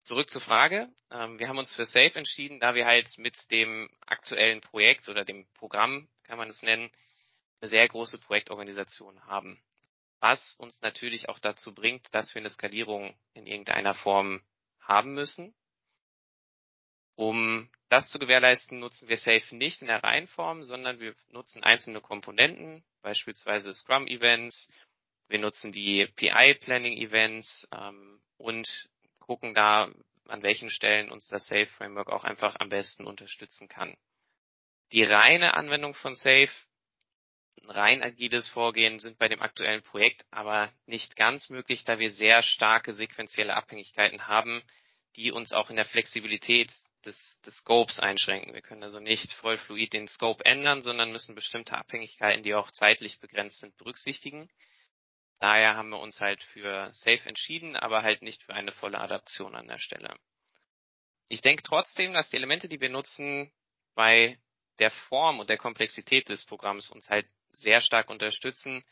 Zurück 0.02 0.30
zur 0.30 0.40
Frage. 0.40 0.88
Ähm, 1.10 1.38
wir 1.38 1.48
haben 1.48 1.58
uns 1.58 1.72
für 1.74 1.86
Safe 1.86 2.18
entschieden, 2.18 2.58
da 2.58 2.74
wir 2.74 2.86
halt 2.86 3.16
mit 3.18 3.50
dem 3.50 3.88
aktuellen 4.04 4.60
Projekt 4.60 5.08
oder 5.08 5.24
dem 5.24 5.46
Programm, 5.54 6.08
kann 6.24 6.38
man 6.38 6.50
es 6.50 6.62
nennen, 6.62 6.90
eine 7.60 7.68
sehr 7.68 7.86
große 7.86 8.18
Projektorganisation 8.18 9.24
haben. 9.26 9.62
Was 10.18 10.56
uns 10.56 10.80
natürlich 10.82 11.28
auch 11.28 11.38
dazu 11.38 11.72
bringt, 11.72 12.12
dass 12.14 12.34
wir 12.34 12.40
eine 12.42 12.50
Skalierung 12.50 13.16
in 13.34 13.46
irgendeiner 13.46 13.94
Form 13.94 14.42
haben 14.80 15.14
müssen. 15.14 15.54
Um 17.14 17.70
das 17.88 18.08
zu 18.10 18.18
gewährleisten, 18.18 18.80
nutzen 18.80 19.08
wir 19.08 19.18
Safe 19.18 19.54
nicht 19.56 19.82
in 19.82 19.88
der 19.88 20.02
Reihenform, 20.02 20.64
sondern 20.64 20.98
wir 20.98 21.14
nutzen 21.28 21.62
einzelne 21.62 22.00
Komponenten, 22.00 22.84
beispielsweise 23.02 23.72
Scrum-Events. 23.74 24.70
Wir 25.28 25.38
nutzen 25.38 25.72
die 25.72 26.06
PI-Planning-Events 26.16 27.68
ähm, 27.72 28.22
und 28.38 28.88
gucken 29.18 29.54
da, 29.54 29.90
an 30.28 30.42
welchen 30.42 30.70
Stellen 30.70 31.10
uns 31.10 31.28
das 31.28 31.46
Safe-Framework 31.46 32.08
auch 32.08 32.24
einfach 32.24 32.56
am 32.58 32.68
besten 32.68 33.06
unterstützen 33.06 33.68
kann. 33.68 33.96
Die 34.92 35.02
reine 35.02 35.54
Anwendung 35.54 35.94
von 35.94 36.14
Safe, 36.14 36.50
ein 37.62 37.70
rein 37.70 38.02
agiles 38.02 38.48
Vorgehen 38.48 38.98
sind 38.98 39.18
bei 39.18 39.28
dem 39.28 39.40
aktuellen 39.40 39.82
Projekt 39.82 40.24
aber 40.30 40.72
nicht 40.86 41.16
ganz 41.16 41.48
möglich, 41.48 41.84
da 41.84 41.98
wir 41.98 42.10
sehr 42.10 42.42
starke 42.42 42.92
sequentielle 42.92 43.56
Abhängigkeiten 43.56 44.26
haben, 44.26 44.62
die 45.16 45.30
uns 45.30 45.52
auch 45.52 45.70
in 45.70 45.76
der 45.76 45.84
Flexibilität 45.84 46.72
des, 47.02 47.40
des 47.42 47.56
Scopes 47.56 47.98
einschränken. 47.98 48.54
Wir 48.54 48.62
können 48.62 48.82
also 48.82 49.00
nicht 49.00 49.32
voll 49.34 49.58
fluid 49.58 49.92
den 49.92 50.08
Scope 50.08 50.44
ändern, 50.44 50.80
sondern 50.80 51.12
müssen 51.12 51.34
bestimmte 51.34 51.76
Abhängigkeiten, 51.76 52.42
die 52.42 52.54
auch 52.54 52.70
zeitlich 52.70 53.20
begrenzt 53.20 53.60
sind, 53.60 53.76
berücksichtigen. 53.76 54.48
Daher 55.38 55.74
haben 55.74 55.90
wir 55.90 55.98
uns 55.98 56.20
halt 56.20 56.42
für 56.44 56.92
Safe 56.92 57.28
entschieden, 57.28 57.76
aber 57.76 58.02
halt 58.02 58.22
nicht 58.22 58.44
für 58.44 58.54
eine 58.54 58.72
volle 58.72 59.00
Adaption 59.00 59.56
an 59.56 59.66
der 59.66 59.78
Stelle. 59.78 60.16
Ich 61.28 61.40
denke 61.40 61.62
trotzdem, 61.62 62.12
dass 62.12 62.30
die 62.30 62.36
Elemente, 62.36 62.68
die 62.68 62.80
wir 62.80 62.90
nutzen, 62.90 63.52
bei 63.94 64.38
der 64.78 64.90
Form 64.90 65.40
und 65.40 65.50
der 65.50 65.58
Komplexität 65.58 66.28
des 66.28 66.44
Programms 66.44 66.90
uns 66.90 67.08
halt 67.08 67.26
sehr 67.52 67.80
stark 67.80 68.10
unterstützen 68.10 68.84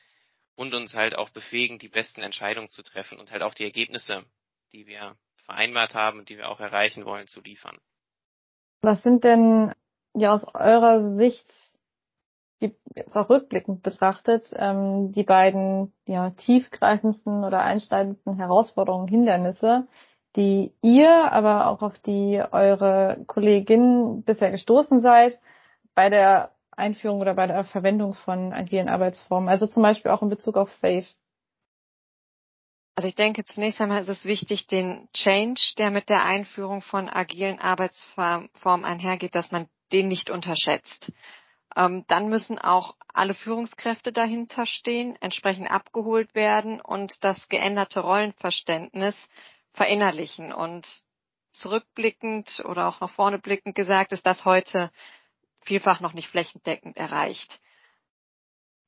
und 0.54 0.74
uns 0.74 0.94
halt 0.94 1.14
auch 1.14 1.30
befähigen, 1.30 1.78
die 1.78 1.88
besten 1.88 2.22
Entscheidungen 2.22 2.68
zu 2.68 2.82
treffen 2.82 3.18
und 3.18 3.30
halt 3.30 3.42
auch 3.42 3.54
die 3.54 3.64
Ergebnisse, 3.64 4.24
die 4.72 4.86
wir 4.86 5.16
vereinbart 5.44 5.94
haben 5.94 6.18
und 6.18 6.28
die 6.28 6.36
wir 6.36 6.48
auch 6.48 6.60
erreichen 6.60 7.04
wollen, 7.04 7.26
zu 7.26 7.40
liefern. 7.40 7.78
Was 8.82 9.02
sind 9.02 9.24
denn 9.24 9.72
ja 10.14 10.34
aus 10.34 10.44
eurer 10.54 11.16
Sicht, 11.16 11.52
die 12.60 12.74
jetzt 12.94 13.16
auch 13.16 13.28
rückblickend 13.28 13.82
betrachtet, 13.82 14.50
ähm, 14.54 15.12
die 15.12 15.22
beiden 15.22 15.92
ja 16.06 16.30
tiefgreifendsten 16.30 17.44
oder 17.44 17.62
einsteigendsten 17.62 18.36
Herausforderungen, 18.36 19.08
Hindernisse, 19.08 19.86
die 20.36 20.72
ihr, 20.82 21.32
aber 21.32 21.68
auch 21.68 21.82
auf 21.82 21.98
die 21.98 22.42
eure 22.52 23.22
Kolleginnen 23.26 24.22
bisher 24.22 24.50
gestoßen 24.50 25.00
seid 25.00 25.38
bei 25.94 26.08
der 26.08 26.52
Einführung 26.70 27.20
oder 27.20 27.34
bei 27.34 27.46
der 27.46 27.64
Verwendung 27.64 28.14
von 28.14 28.52
agilen 28.52 28.88
Arbeitsformen, 28.88 29.48
also 29.48 29.66
zum 29.66 29.82
Beispiel 29.82 30.10
auch 30.10 30.22
in 30.22 30.28
Bezug 30.28 30.56
auf 30.56 30.72
Safe? 30.74 31.06
Also 33.00 33.08
ich 33.08 33.14
denke, 33.14 33.44
zunächst 33.46 33.80
einmal 33.80 34.02
ist 34.02 34.10
es 34.10 34.26
wichtig, 34.26 34.66
den 34.66 35.08
Change, 35.14 35.72
der 35.78 35.90
mit 35.90 36.10
der 36.10 36.22
Einführung 36.22 36.82
von 36.82 37.08
agilen 37.08 37.58
Arbeitsformen 37.58 38.84
einhergeht, 38.84 39.34
dass 39.34 39.50
man 39.52 39.70
den 39.90 40.06
nicht 40.06 40.28
unterschätzt. 40.28 41.10
Ähm, 41.74 42.04
dann 42.08 42.28
müssen 42.28 42.58
auch 42.58 42.96
alle 43.14 43.32
Führungskräfte 43.32 44.12
dahinter 44.12 44.66
stehen, 44.66 45.16
entsprechend 45.22 45.70
abgeholt 45.70 46.34
werden 46.34 46.78
und 46.78 47.24
das 47.24 47.48
geänderte 47.48 48.00
Rollenverständnis 48.00 49.16
verinnerlichen. 49.72 50.52
Und 50.52 50.86
zurückblickend 51.52 52.62
oder 52.66 52.86
auch 52.86 53.00
nach 53.00 53.08
vorne 53.08 53.38
blickend 53.38 53.74
gesagt, 53.74 54.12
ist 54.12 54.26
das 54.26 54.44
heute 54.44 54.90
vielfach 55.62 56.00
noch 56.00 56.12
nicht 56.12 56.28
flächendeckend 56.28 56.98
erreicht. 56.98 57.62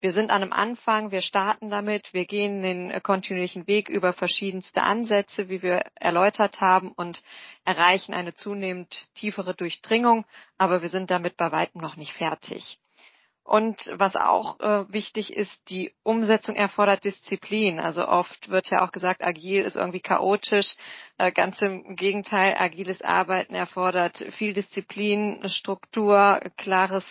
Wir 0.03 0.11
sind 0.11 0.33
an 0.33 0.43
einem 0.43 0.53
Anfang, 0.53 1.13
wir 1.13 1.21
starten 1.21 1.71
damit, 1.71 2.13
wir 2.13 2.25
gehen 2.25 2.61
den 2.61 3.03
kontinuierlichen 3.05 3.69
Weg 3.69 3.89
über 3.89 4.13
verschiedenste 4.13 4.83
Ansätze, 4.83 5.49
wie 5.49 5.63
wir 5.63 5.85
erläutert 5.95 6.61
haben, 6.61 6.91
und 6.91 7.23
erreichen 7.65 8.13
eine 8.13 8.35
zunehmend 8.35 9.07
tiefere 9.15 9.55
Durchdringung, 9.55 10.25
aber 10.59 10.83
wir 10.83 10.89
sind 10.89 11.13
damit 11.13 11.37
bei 11.37 11.53
weitem 11.53 11.81
noch 11.81 11.97
nicht 11.97 12.15
fertig. 12.15 12.79
Und 13.45 13.93
was 13.95 14.17
auch 14.17 14.59
äh, 14.59 14.93
wichtig 14.93 15.37
ist, 15.37 15.71
die 15.71 15.93
Umsetzung 16.03 16.57
erfordert 16.57 17.05
Disziplin. 17.05 17.79
Also 17.79 18.07
oft 18.07 18.49
wird 18.49 18.71
ja 18.71 18.85
auch 18.85 18.93
gesagt, 18.93 19.23
agil 19.23 19.63
ist 19.63 19.77
irgendwie 19.77 20.01
chaotisch. 20.01 20.75
Äh, 21.19 21.33
ganz 21.33 21.61
im 21.61 21.97
Gegenteil, 21.97 22.57
agiles 22.57 23.03
Arbeiten 23.03 23.55
erfordert 23.55 24.19
viel 24.31 24.53
Disziplin, 24.53 25.49
Struktur, 25.49 26.41
klares 26.57 27.05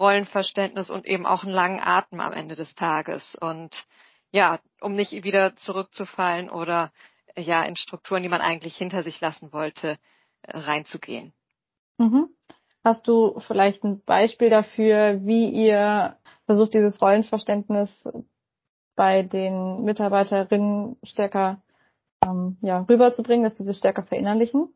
Rollenverständnis 0.00 0.90
und 0.90 1.06
eben 1.06 1.26
auch 1.26 1.44
einen 1.44 1.52
langen 1.52 1.80
Atem 1.80 2.20
am 2.20 2.32
Ende 2.32 2.56
des 2.56 2.74
Tages. 2.74 3.34
Und 3.34 3.86
ja, 4.32 4.58
um 4.80 4.94
nicht 4.94 5.12
wieder 5.24 5.54
zurückzufallen 5.56 6.50
oder 6.50 6.90
ja 7.36 7.62
in 7.62 7.76
Strukturen, 7.76 8.22
die 8.22 8.28
man 8.28 8.40
eigentlich 8.40 8.76
hinter 8.76 9.02
sich 9.02 9.20
lassen 9.20 9.52
wollte, 9.52 9.96
äh, 10.42 10.58
reinzugehen. 10.58 11.32
Mhm. 11.98 12.28
Hast 12.82 13.06
du 13.06 13.38
vielleicht 13.40 13.84
ein 13.84 14.02
Beispiel 14.04 14.48
dafür, 14.48 15.20
wie 15.22 15.50
ihr 15.50 16.16
versucht, 16.46 16.72
dieses 16.72 17.00
Rollenverständnis 17.00 17.90
bei 18.96 19.22
den 19.22 19.82
Mitarbeiterinnen 19.82 20.96
stärker 21.04 21.62
ähm, 22.24 22.56
ja, 22.62 22.80
rüberzubringen, 22.88 23.44
dass 23.44 23.58
sie 23.58 23.68
es 23.68 23.78
stärker 23.78 24.02
verinnerlichen? 24.02 24.72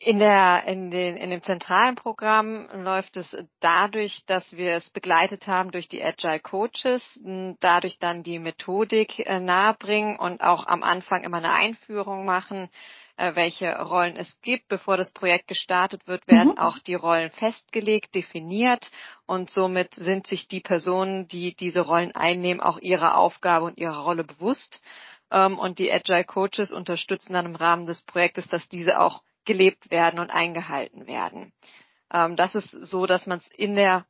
In 0.00 0.20
der, 0.20 0.64
in 0.68 0.92
den, 0.92 1.16
in 1.16 1.30
dem 1.30 1.42
zentralen 1.42 1.96
Programm 1.96 2.68
läuft 2.72 3.16
es 3.16 3.36
dadurch, 3.58 4.24
dass 4.26 4.56
wir 4.56 4.76
es 4.76 4.90
begleitet 4.90 5.48
haben 5.48 5.72
durch 5.72 5.88
die 5.88 6.02
Agile 6.02 6.38
Coaches, 6.38 7.18
dadurch 7.58 7.98
dann 7.98 8.22
die 8.22 8.38
Methodik 8.38 9.18
äh, 9.18 9.40
nahebringen 9.40 10.16
und 10.16 10.40
auch 10.40 10.66
am 10.68 10.84
Anfang 10.84 11.24
immer 11.24 11.38
eine 11.38 11.52
Einführung 11.52 12.24
machen, 12.24 12.68
äh, 13.16 13.34
welche 13.34 13.76
Rollen 13.76 14.14
es 14.16 14.40
gibt. 14.40 14.68
Bevor 14.68 14.96
das 14.96 15.10
Projekt 15.10 15.48
gestartet 15.48 16.06
wird, 16.06 16.28
werden 16.28 16.52
mhm. 16.52 16.58
auch 16.58 16.78
die 16.78 16.94
Rollen 16.94 17.30
festgelegt, 17.30 18.14
definiert 18.14 18.92
und 19.26 19.50
somit 19.50 19.96
sind 19.96 20.28
sich 20.28 20.46
die 20.46 20.60
Personen, 20.60 21.26
die 21.26 21.56
diese 21.56 21.80
Rollen 21.80 22.14
einnehmen, 22.14 22.60
auch 22.60 22.78
ihrer 22.78 23.16
Aufgabe 23.16 23.66
und 23.66 23.78
ihrer 23.78 23.98
Rolle 23.98 24.22
bewusst. 24.22 24.80
Ähm, 25.32 25.58
und 25.58 25.80
die 25.80 25.92
Agile 25.92 26.22
Coaches 26.24 26.70
unterstützen 26.70 27.32
dann 27.32 27.46
im 27.46 27.56
Rahmen 27.56 27.86
des 27.86 28.02
Projektes, 28.02 28.46
dass 28.46 28.68
diese 28.68 29.00
auch 29.00 29.22
gelebt 29.48 29.90
werden 29.90 30.20
und 30.20 30.30
eingehalten 30.30 31.06
werden. 31.06 31.52
Ähm, 32.12 32.36
das 32.36 32.54
ist 32.54 32.70
so, 32.70 33.06
dass 33.06 33.26
man 33.26 33.38
es 33.38 33.48
in 33.48 33.74
der 33.74 34.04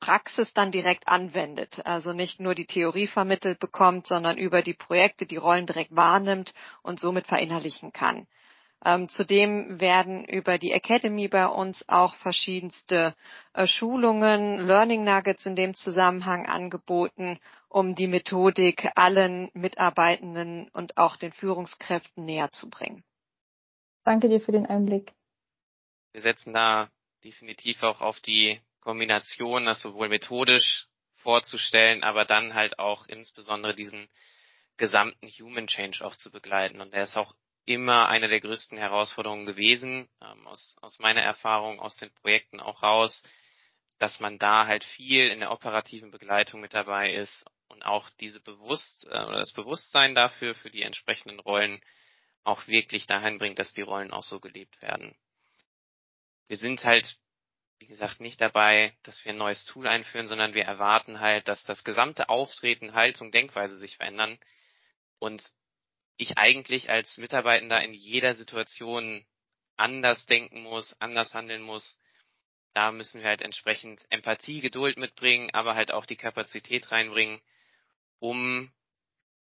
Praxis 0.00 0.54
dann 0.54 0.72
direkt 0.72 1.08
anwendet. 1.08 1.84
Also 1.84 2.12
nicht 2.12 2.40
nur 2.40 2.54
die 2.54 2.66
Theorie 2.66 3.06
vermittelt 3.06 3.58
bekommt, 3.60 4.06
sondern 4.06 4.38
über 4.38 4.62
die 4.62 4.74
Projekte 4.74 5.26
die 5.26 5.36
Rollen 5.36 5.66
direkt 5.66 5.94
wahrnimmt 5.94 6.54
und 6.82 6.98
somit 6.98 7.26
verinnerlichen 7.26 7.92
kann. 7.92 8.26
Ähm, 8.84 9.08
zudem 9.08 9.80
werden 9.80 10.24
über 10.24 10.58
die 10.58 10.72
Academy 10.72 11.28
bei 11.28 11.46
uns 11.46 11.86
auch 11.88 12.14
verschiedenste 12.14 13.14
äh, 13.52 13.66
Schulungen, 13.66 14.66
Learning 14.66 15.04
Nuggets 15.04 15.44
in 15.44 15.56
dem 15.56 15.74
Zusammenhang 15.74 16.46
angeboten, 16.46 17.38
um 17.68 17.94
die 17.94 18.06
Methodik 18.06 18.88
allen 18.94 19.50
Mitarbeitenden 19.52 20.68
und 20.72 20.96
auch 20.96 21.16
den 21.16 21.32
Führungskräften 21.32 22.24
näher 22.24 22.52
zu 22.52 22.70
bringen. 22.70 23.02
Danke 24.06 24.28
dir 24.28 24.40
für 24.40 24.52
den 24.52 24.66
Einblick. 24.66 25.12
Wir 26.12 26.22
setzen 26.22 26.54
da 26.54 26.88
definitiv 27.24 27.82
auch 27.82 28.00
auf 28.00 28.20
die 28.20 28.60
Kombination, 28.80 29.66
das 29.66 29.82
sowohl 29.82 30.08
methodisch 30.08 30.86
vorzustellen, 31.16 32.04
aber 32.04 32.24
dann 32.24 32.54
halt 32.54 32.78
auch 32.78 33.08
insbesondere 33.08 33.74
diesen 33.74 34.08
gesamten 34.76 35.26
Human 35.26 35.66
Change 35.66 36.04
auch 36.04 36.14
zu 36.14 36.30
begleiten. 36.30 36.80
Und 36.80 36.94
der 36.94 37.02
ist 37.02 37.16
auch 37.16 37.34
immer 37.64 38.08
eine 38.08 38.28
der 38.28 38.38
größten 38.38 38.78
Herausforderungen 38.78 39.44
gewesen, 39.44 40.08
ähm, 40.22 40.46
aus, 40.46 40.76
aus 40.80 41.00
meiner 41.00 41.22
Erfahrung, 41.22 41.80
aus 41.80 41.96
den 41.96 42.14
Projekten 42.14 42.60
auch 42.60 42.84
raus, 42.84 43.24
dass 43.98 44.20
man 44.20 44.38
da 44.38 44.68
halt 44.68 44.84
viel 44.84 45.26
in 45.30 45.40
der 45.40 45.50
operativen 45.50 46.12
Begleitung 46.12 46.60
mit 46.60 46.74
dabei 46.74 47.12
ist 47.12 47.44
und 47.66 47.84
auch 47.84 48.08
diese 48.20 48.40
Bewusst 48.40 49.04
äh, 49.08 49.24
oder 49.24 49.40
das 49.40 49.52
Bewusstsein 49.52 50.14
dafür 50.14 50.54
für 50.54 50.70
die 50.70 50.82
entsprechenden 50.82 51.40
Rollen 51.40 51.80
auch 52.46 52.66
wirklich 52.66 53.06
dahin 53.06 53.38
bringt, 53.38 53.58
dass 53.58 53.72
die 53.72 53.82
Rollen 53.82 54.12
auch 54.12 54.22
so 54.22 54.40
gelebt 54.40 54.80
werden. 54.80 55.16
Wir 56.46 56.56
sind 56.56 56.84
halt, 56.84 57.18
wie 57.78 57.86
gesagt, 57.86 58.20
nicht 58.20 58.40
dabei, 58.40 58.96
dass 59.02 59.24
wir 59.24 59.32
ein 59.32 59.38
neues 59.38 59.64
Tool 59.64 59.88
einführen, 59.88 60.28
sondern 60.28 60.54
wir 60.54 60.64
erwarten 60.64 61.20
halt, 61.20 61.48
dass 61.48 61.64
das 61.64 61.82
gesamte 61.82 62.28
Auftreten, 62.28 62.94
Haltung, 62.94 63.32
Denkweise 63.32 63.74
sich 63.76 63.96
verändern 63.96 64.38
und 65.18 65.42
ich 66.16 66.38
eigentlich 66.38 66.88
als 66.88 67.18
Mitarbeitender 67.18 67.82
in 67.82 67.92
jeder 67.92 68.34
Situation 68.34 69.26
anders 69.76 70.26
denken 70.26 70.62
muss, 70.62 70.94
anders 71.00 71.34
handeln 71.34 71.62
muss. 71.62 71.98
Da 72.74 72.92
müssen 72.92 73.20
wir 73.20 73.28
halt 73.28 73.42
entsprechend 73.42 74.06
Empathie, 74.10 74.60
Geduld 74.60 74.98
mitbringen, 74.98 75.50
aber 75.52 75.74
halt 75.74 75.90
auch 75.90 76.06
die 76.06 76.16
Kapazität 76.16 76.90
reinbringen, 76.92 77.40
um 78.18 78.72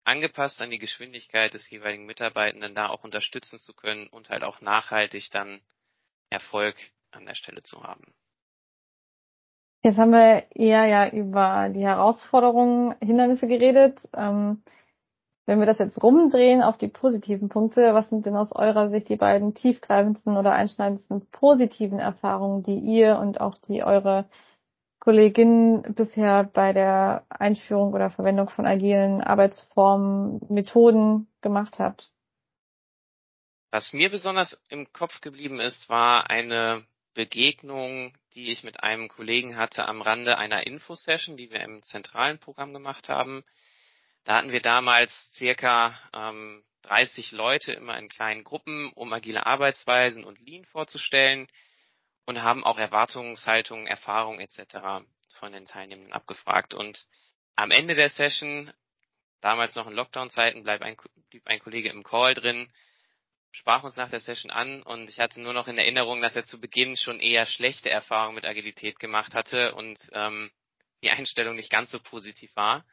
angepasst 0.07 0.61
an 0.61 0.69
die 0.69 0.79
Geschwindigkeit 0.79 1.53
des 1.53 1.69
jeweiligen 1.69 2.05
Mitarbeitenden 2.05 2.73
da 2.73 2.87
auch 2.87 3.03
unterstützen 3.03 3.59
zu 3.59 3.73
können 3.73 4.07
und 4.07 4.29
halt 4.29 4.43
auch 4.43 4.61
nachhaltig 4.61 5.29
dann 5.31 5.59
Erfolg 6.29 6.75
an 7.11 7.25
der 7.25 7.35
Stelle 7.35 7.61
zu 7.61 7.83
haben. 7.83 8.13
Jetzt 9.83 9.97
haben 9.97 10.11
wir 10.11 10.45
eher 10.55 10.85
ja 10.85 11.09
über 11.09 11.69
die 11.69 11.85
Herausforderungen, 11.85 12.95
Hindernisse 12.99 13.47
geredet. 13.47 13.99
Ähm, 14.15 14.63
Wenn 15.45 15.59
wir 15.59 15.65
das 15.65 15.79
jetzt 15.79 16.03
rumdrehen 16.03 16.61
auf 16.61 16.77
die 16.77 16.89
positiven 16.89 17.47
Punkte, 17.47 17.93
was 17.93 18.09
sind 18.09 18.25
denn 18.25 18.35
aus 18.35 18.51
eurer 18.51 18.89
Sicht 18.89 19.07
die 19.07 19.15
beiden 19.15 19.53
tiefgreifendsten 19.53 20.35
oder 20.35 20.51
einschneidendsten 20.51 21.25
positiven 21.31 21.99
Erfahrungen, 21.99 22.63
die 22.63 22.79
ihr 22.79 23.17
und 23.17 23.39
auch 23.39 23.57
die 23.57 23.81
eure 23.81 24.25
Kolleginnen 25.07 25.95
bisher 25.95 26.43
bei 26.43 26.73
der 26.73 27.25
Einführung 27.29 27.93
oder 27.93 28.09
Verwendung 28.09 28.49
von 28.49 28.67
agilen 28.67 29.21
Arbeitsformen, 29.21 30.41
Methoden 30.49 31.29
gemacht 31.39 31.79
habt? 31.79 32.11
Was 33.71 33.93
mir 33.93 34.09
besonders 34.09 34.61
im 34.67 34.91
Kopf 34.91 35.21
geblieben 35.21 35.61
ist, 35.61 35.87
war 35.87 36.29
eine 36.29 36.85
Begegnung, 37.13 38.17
die 38.35 38.51
ich 38.51 38.65
mit 38.65 38.83
einem 38.83 39.07
Kollegen 39.07 39.55
hatte 39.55 39.87
am 39.87 40.01
Rande 40.01 40.37
einer 40.37 40.67
Infosession, 40.67 41.37
die 41.37 41.51
wir 41.51 41.61
im 41.61 41.83
zentralen 41.83 42.39
Programm 42.39 42.73
gemacht 42.73 43.07
haben. 43.07 43.45
Da 44.25 44.35
hatten 44.35 44.51
wir 44.51 44.61
damals 44.61 45.31
circa 45.31 45.97
ähm, 46.13 46.65
30 46.81 47.31
Leute 47.31 47.71
immer 47.71 47.97
in 47.97 48.09
kleinen 48.09 48.43
Gruppen, 48.43 48.91
um 48.93 49.13
agile 49.13 49.45
Arbeitsweisen 49.45 50.25
und 50.25 50.37
Lean 50.41 50.65
vorzustellen 50.65 51.47
und 52.27 52.43
haben 52.43 52.63
auch 52.65 52.77
Erwartungshaltungen, 52.77 53.87
Erfahrungen 53.87 54.41
etc. 54.41 55.05
von 55.33 55.53
den 55.53 55.65
Teilnehmenden 55.65 56.13
abgefragt. 56.13 56.73
Und 56.73 57.07
am 57.55 57.71
Ende 57.71 57.95
der 57.95 58.09
Session, 58.09 58.71
damals 59.39 59.75
noch 59.75 59.87
in 59.87 59.93
Lockdown-Zeiten, 59.93 60.63
blieb 60.63 60.81
ein, 60.81 60.97
blieb 61.29 61.47
ein 61.47 61.59
Kollege 61.59 61.89
im 61.89 62.03
Call 62.03 62.33
drin, 62.33 62.71
sprach 63.51 63.83
uns 63.85 63.95
nach 63.95 64.09
der 64.09 64.19
Session 64.19 64.51
an 64.51 64.83
und 64.83 65.09
ich 65.09 65.19
hatte 65.19 65.39
nur 65.39 65.53
noch 65.53 65.69
in 65.69 65.77
Erinnerung, 65.77 66.21
dass 66.21 66.35
er 66.35 66.43
zu 66.43 66.59
Beginn 66.59 66.97
schon 66.97 67.21
eher 67.21 67.45
schlechte 67.45 67.89
Erfahrungen 67.89 68.35
mit 68.35 68.45
Agilität 68.45 68.99
gemacht 68.99 69.33
hatte 69.33 69.73
und 69.75 69.97
ähm, 70.11 70.51
die 71.01 71.09
Einstellung 71.09 71.55
nicht 71.55 71.71
ganz 71.71 71.91
so 71.91 71.99
positiv 71.99 72.53
war. 72.57 72.85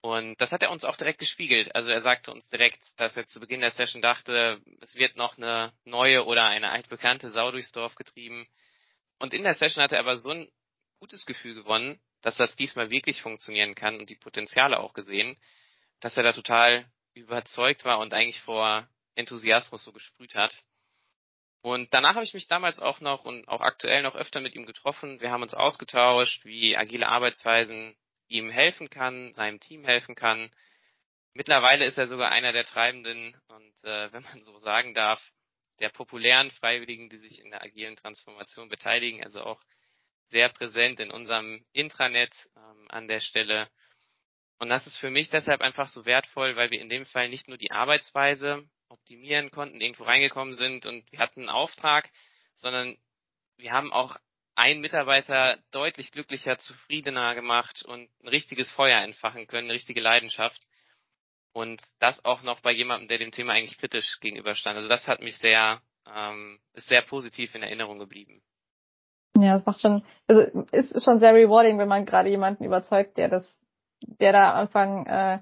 Und 0.00 0.40
das 0.40 0.52
hat 0.52 0.62
er 0.62 0.70
uns 0.70 0.84
auch 0.84 0.96
direkt 0.96 1.18
gespiegelt. 1.18 1.74
Also 1.74 1.90
er 1.90 2.00
sagte 2.00 2.30
uns 2.30 2.48
direkt, 2.48 2.80
dass 2.96 3.16
er 3.16 3.26
zu 3.26 3.40
Beginn 3.40 3.60
der 3.60 3.72
Session 3.72 4.02
dachte, 4.02 4.60
es 4.80 4.94
wird 4.94 5.16
noch 5.16 5.36
eine 5.36 5.72
neue 5.84 6.24
oder 6.26 6.44
eine 6.44 6.70
altbekannte 6.70 7.30
Sau 7.30 7.50
durchs 7.50 7.72
Dorf 7.72 7.94
getrieben. 7.96 8.46
Und 9.18 9.34
in 9.34 9.42
der 9.42 9.54
Session 9.54 9.82
hatte 9.82 9.96
er 9.96 10.02
aber 10.02 10.16
so 10.16 10.30
ein 10.30 10.48
gutes 11.00 11.26
Gefühl 11.26 11.54
gewonnen, 11.54 12.00
dass 12.22 12.36
das 12.36 12.56
diesmal 12.56 12.90
wirklich 12.90 13.22
funktionieren 13.22 13.74
kann 13.74 13.98
und 13.98 14.10
die 14.10 14.16
Potenziale 14.16 14.78
auch 14.78 14.94
gesehen, 14.94 15.36
dass 16.00 16.16
er 16.16 16.22
da 16.22 16.32
total 16.32 16.86
überzeugt 17.14 17.84
war 17.84 17.98
und 17.98 18.14
eigentlich 18.14 18.40
vor 18.40 18.88
Enthusiasmus 19.14 19.84
so 19.84 19.92
gesprüht 19.92 20.34
hat. 20.34 20.62
Und 21.62 21.92
danach 21.92 22.14
habe 22.14 22.24
ich 22.24 22.34
mich 22.34 22.46
damals 22.46 22.78
auch 22.78 23.00
noch 23.00 23.24
und 23.24 23.48
auch 23.48 23.60
aktuell 23.60 24.02
noch 24.02 24.14
öfter 24.14 24.40
mit 24.40 24.54
ihm 24.54 24.66
getroffen. 24.66 25.20
Wir 25.20 25.30
haben 25.30 25.42
uns 25.42 25.54
ausgetauscht, 25.54 26.44
wie 26.44 26.76
agile 26.76 27.08
Arbeitsweisen 27.08 27.96
ihm 28.28 28.50
helfen 28.50 28.90
kann, 28.90 29.32
seinem 29.32 29.60
Team 29.60 29.84
helfen 29.84 30.14
kann. 30.14 30.50
Mittlerweile 31.34 31.84
ist 31.84 31.98
er 31.98 32.06
sogar 32.06 32.30
einer 32.30 32.52
der 32.52 32.64
Treibenden 32.64 33.36
und 33.48 33.84
äh, 33.84 34.12
wenn 34.12 34.22
man 34.22 34.42
so 34.42 34.58
sagen 34.58 34.94
darf, 34.94 35.20
der 35.80 35.90
populären 35.90 36.50
Freiwilligen, 36.50 37.08
die 37.08 37.18
sich 37.18 37.40
in 37.40 37.50
der 37.50 37.62
agilen 37.62 37.96
Transformation 37.96 38.68
beteiligen, 38.68 39.22
also 39.22 39.42
auch 39.42 39.62
sehr 40.28 40.48
präsent 40.48 41.00
in 41.00 41.10
unserem 41.10 41.64
Intranet 41.72 42.34
ähm, 42.56 42.86
an 42.88 43.08
der 43.08 43.20
Stelle. 43.20 43.68
Und 44.58 44.70
das 44.70 44.86
ist 44.86 44.96
für 44.98 45.10
mich 45.10 45.28
deshalb 45.30 45.60
einfach 45.60 45.88
so 45.88 46.06
wertvoll, 46.06 46.56
weil 46.56 46.70
wir 46.70 46.80
in 46.80 46.88
dem 46.88 47.04
Fall 47.04 47.28
nicht 47.28 47.46
nur 47.46 47.58
die 47.58 47.70
Arbeitsweise 47.70 48.66
optimieren 48.88 49.50
konnten, 49.50 49.80
irgendwo 49.80 50.04
reingekommen 50.04 50.54
sind 50.54 50.86
und 50.86 51.10
wir 51.12 51.18
hatten 51.18 51.40
einen 51.40 51.48
Auftrag, 51.50 52.10
sondern 52.54 52.96
wir 53.58 53.72
haben 53.72 53.92
auch 53.92 54.16
einen 54.56 54.80
Mitarbeiter 54.80 55.58
deutlich 55.70 56.10
glücklicher, 56.10 56.58
zufriedener 56.58 57.34
gemacht 57.34 57.84
und 57.86 58.08
ein 58.22 58.28
richtiges 58.28 58.70
Feuer 58.70 59.00
entfachen 59.00 59.46
können, 59.46 59.66
eine 59.66 59.74
richtige 59.74 60.00
Leidenschaft. 60.00 60.66
Und 61.52 61.80
das 62.00 62.24
auch 62.24 62.42
noch 62.42 62.60
bei 62.60 62.72
jemandem, 62.72 63.08
der 63.08 63.18
dem 63.18 63.30
Thema 63.30 63.52
eigentlich 63.52 63.78
kritisch 63.78 64.18
gegenüberstand. 64.20 64.76
Also 64.76 64.88
das 64.88 65.06
hat 65.06 65.20
mich 65.20 65.38
sehr, 65.38 65.80
ähm, 66.12 66.58
ist 66.74 66.88
sehr 66.88 67.02
positiv 67.02 67.54
in 67.54 67.62
Erinnerung 67.62 67.98
geblieben. 67.98 68.42
Ja, 69.38 69.54
das 69.54 69.66
macht 69.66 69.80
schon, 69.80 70.02
also 70.26 70.42
ist 70.72 71.04
schon 71.04 71.18
sehr 71.18 71.34
rewarding, 71.34 71.78
wenn 71.78 71.88
man 71.88 72.06
gerade 72.06 72.30
jemanden 72.30 72.64
überzeugt, 72.64 73.18
der 73.18 73.28
das, 73.28 73.44
der 74.02 74.32
da 74.32 74.52
am 74.52 74.56
Anfang 74.60 75.06
äh, 75.06 75.40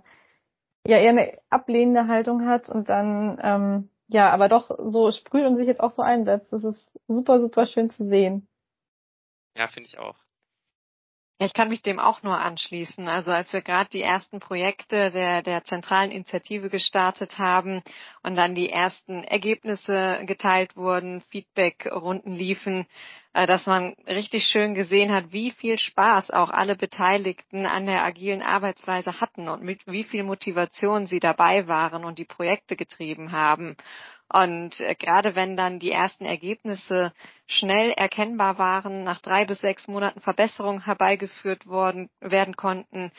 ja 0.86 0.98
eher 0.98 1.10
eine 1.10 1.38
ablehnende 1.50 2.08
Haltung 2.08 2.46
hat 2.46 2.68
und 2.68 2.88
dann 2.88 3.38
ähm, 3.40 3.90
ja, 4.08 4.30
aber 4.30 4.48
doch 4.48 4.70
so 4.78 5.10
sprüht 5.12 5.46
und 5.46 5.56
sich 5.56 5.66
jetzt 5.66 5.80
auch 5.80 5.92
so 5.92 6.02
einsetzt. 6.02 6.52
Das 6.52 6.64
ist 6.64 6.86
super, 7.08 7.40
super 7.40 7.66
schön 7.66 7.90
zu 7.90 8.06
sehen. 8.08 8.48
Ja, 9.54 9.68
finde 9.68 9.88
ich 9.88 9.98
auch. 9.98 10.16
Ja, 11.40 11.46
ich 11.46 11.52
kann 11.52 11.68
mich 11.68 11.82
dem 11.82 11.98
auch 11.98 12.22
nur 12.22 12.38
anschließen. 12.38 13.08
Also 13.08 13.32
als 13.32 13.52
wir 13.52 13.60
gerade 13.60 13.90
die 13.90 14.02
ersten 14.02 14.38
Projekte 14.38 15.10
der, 15.10 15.42
der 15.42 15.64
zentralen 15.64 16.12
Initiative 16.12 16.70
gestartet 16.70 17.38
haben 17.38 17.82
und 18.22 18.36
dann 18.36 18.54
die 18.54 18.70
ersten 18.70 19.24
Ergebnisse 19.24 20.20
geteilt 20.26 20.76
wurden, 20.76 21.22
Feedbackrunden 21.22 22.32
liefen, 22.34 22.86
äh, 23.32 23.48
dass 23.48 23.66
man 23.66 23.94
richtig 24.06 24.44
schön 24.44 24.74
gesehen 24.74 25.10
hat, 25.12 25.32
wie 25.32 25.50
viel 25.50 25.76
Spaß 25.76 26.30
auch 26.30 26.50
alle 26.50 26.76
Beteiligten 26.76 27.66
an 27.66 27.86
der 27.86 28.04
agilen 28.04 28.40
Arbeitsweise 28.40 29.20
hatten 29.20 29.48
und 29.48 29.60
mit 29.60 29.84
wie 29.88 30.04
viel 30.04 30.22
Motivation 30.22 31.06
sie 31.06 31.18
dabei 31.18 31.66
waren 31.66 32.04
und 32.04 32.20
die 32.20 32.24
Projekte 32.24 32.76
getrieben 32.76 33.32
haben. 33.32 33.76
Und 34.28 34.80
äh, 34.80 34.94
gerade 34.94 35.34
wenn 35.34 35.56
dann 35.56 35.78
die 35.78 35.90
ersten 35.90 36.24
Ergebnisse 36.24 37.12
schnell 37.46 37.90
erkennbar 37.90 38.58
waren, 38.58 39.04
nach 39.04 39.20
drei 39.20 39.44
bis 39.44 39.60
sechs 39.60 39.86
Monaten 39.86 40.20
Verbesserungen 40.20 40.84
herbeigeführt 40.84 41.66
worden, 41.66 42.10
werden 42.20 42.56
konnten, 42.56 43.12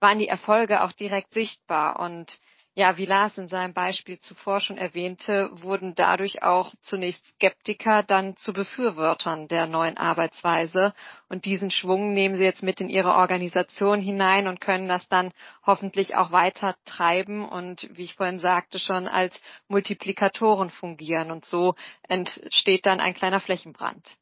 waren 0.00 0.18
die 0.18 0.28
Erfolge 0.28 0.82
auch 0.82 0.92
direkt 0.92 1.34
sichtbar. 1.34 1.98
Und 2.00 2.38
ja, 2.74 2.96
wie 2.96 3.04
Lars 3.04 3.36
in 3.36 3.48
seinem 3.48 3.74
Beispiel 3.74 4.20
zuvor 4.20 4.60
schon 4.60 4.78
erwähnte, 4.78 5.50
wurden 5.52 5.94
dadurch 5.96 6.42
auch 6.42 6.72
zunächst 6.80 7.26
Skeptiker 7.26 8.04
dann 8.04 8.36
zu 8.36 8.52
Befürwortern 8.52 9.48
der 9.48 9.66
neuen 9.66 9.96
Arbeitsweise. 9.96 10.94
Und 11.28 11.44
diesen 11.44 11.70
Schwung 11.70 12.14
nehmen 12.14 12.36
sie 12.36 12.44
jetzt 12.44 12.62
mit 12.62 12.80
in 12.80 12.88
ihre 12.88 13.14
Organisation 13.14 14.00
hinein 14.00 14.46
und 14.46 14.60
können 14.60 14.88
das 14.88 15.08
dann 15.08 15.32
hoffentlich 15.66 16.14
auch 16.14 16.30
weiter 16.30 16.76
treiben 16.84 17.46
und, 17.46 17.88
wie 17.92 18.04
ich 18.04 18.14
vorhin 18.14 18.38
sagte, 18.38 18.78
schon 18.78 19.08
als 19.08 19.40
Multiplikatoren 19.66 20.70
fungieren. 20.70 21.32
Und 21.32 21.44
so 21.44 21.74
entsteht 22.08 22.86
dann 22.86 23.00
ein 23.00 23.14
kleiner 23.14 23.40
Flächenbrand. 23.40 24.16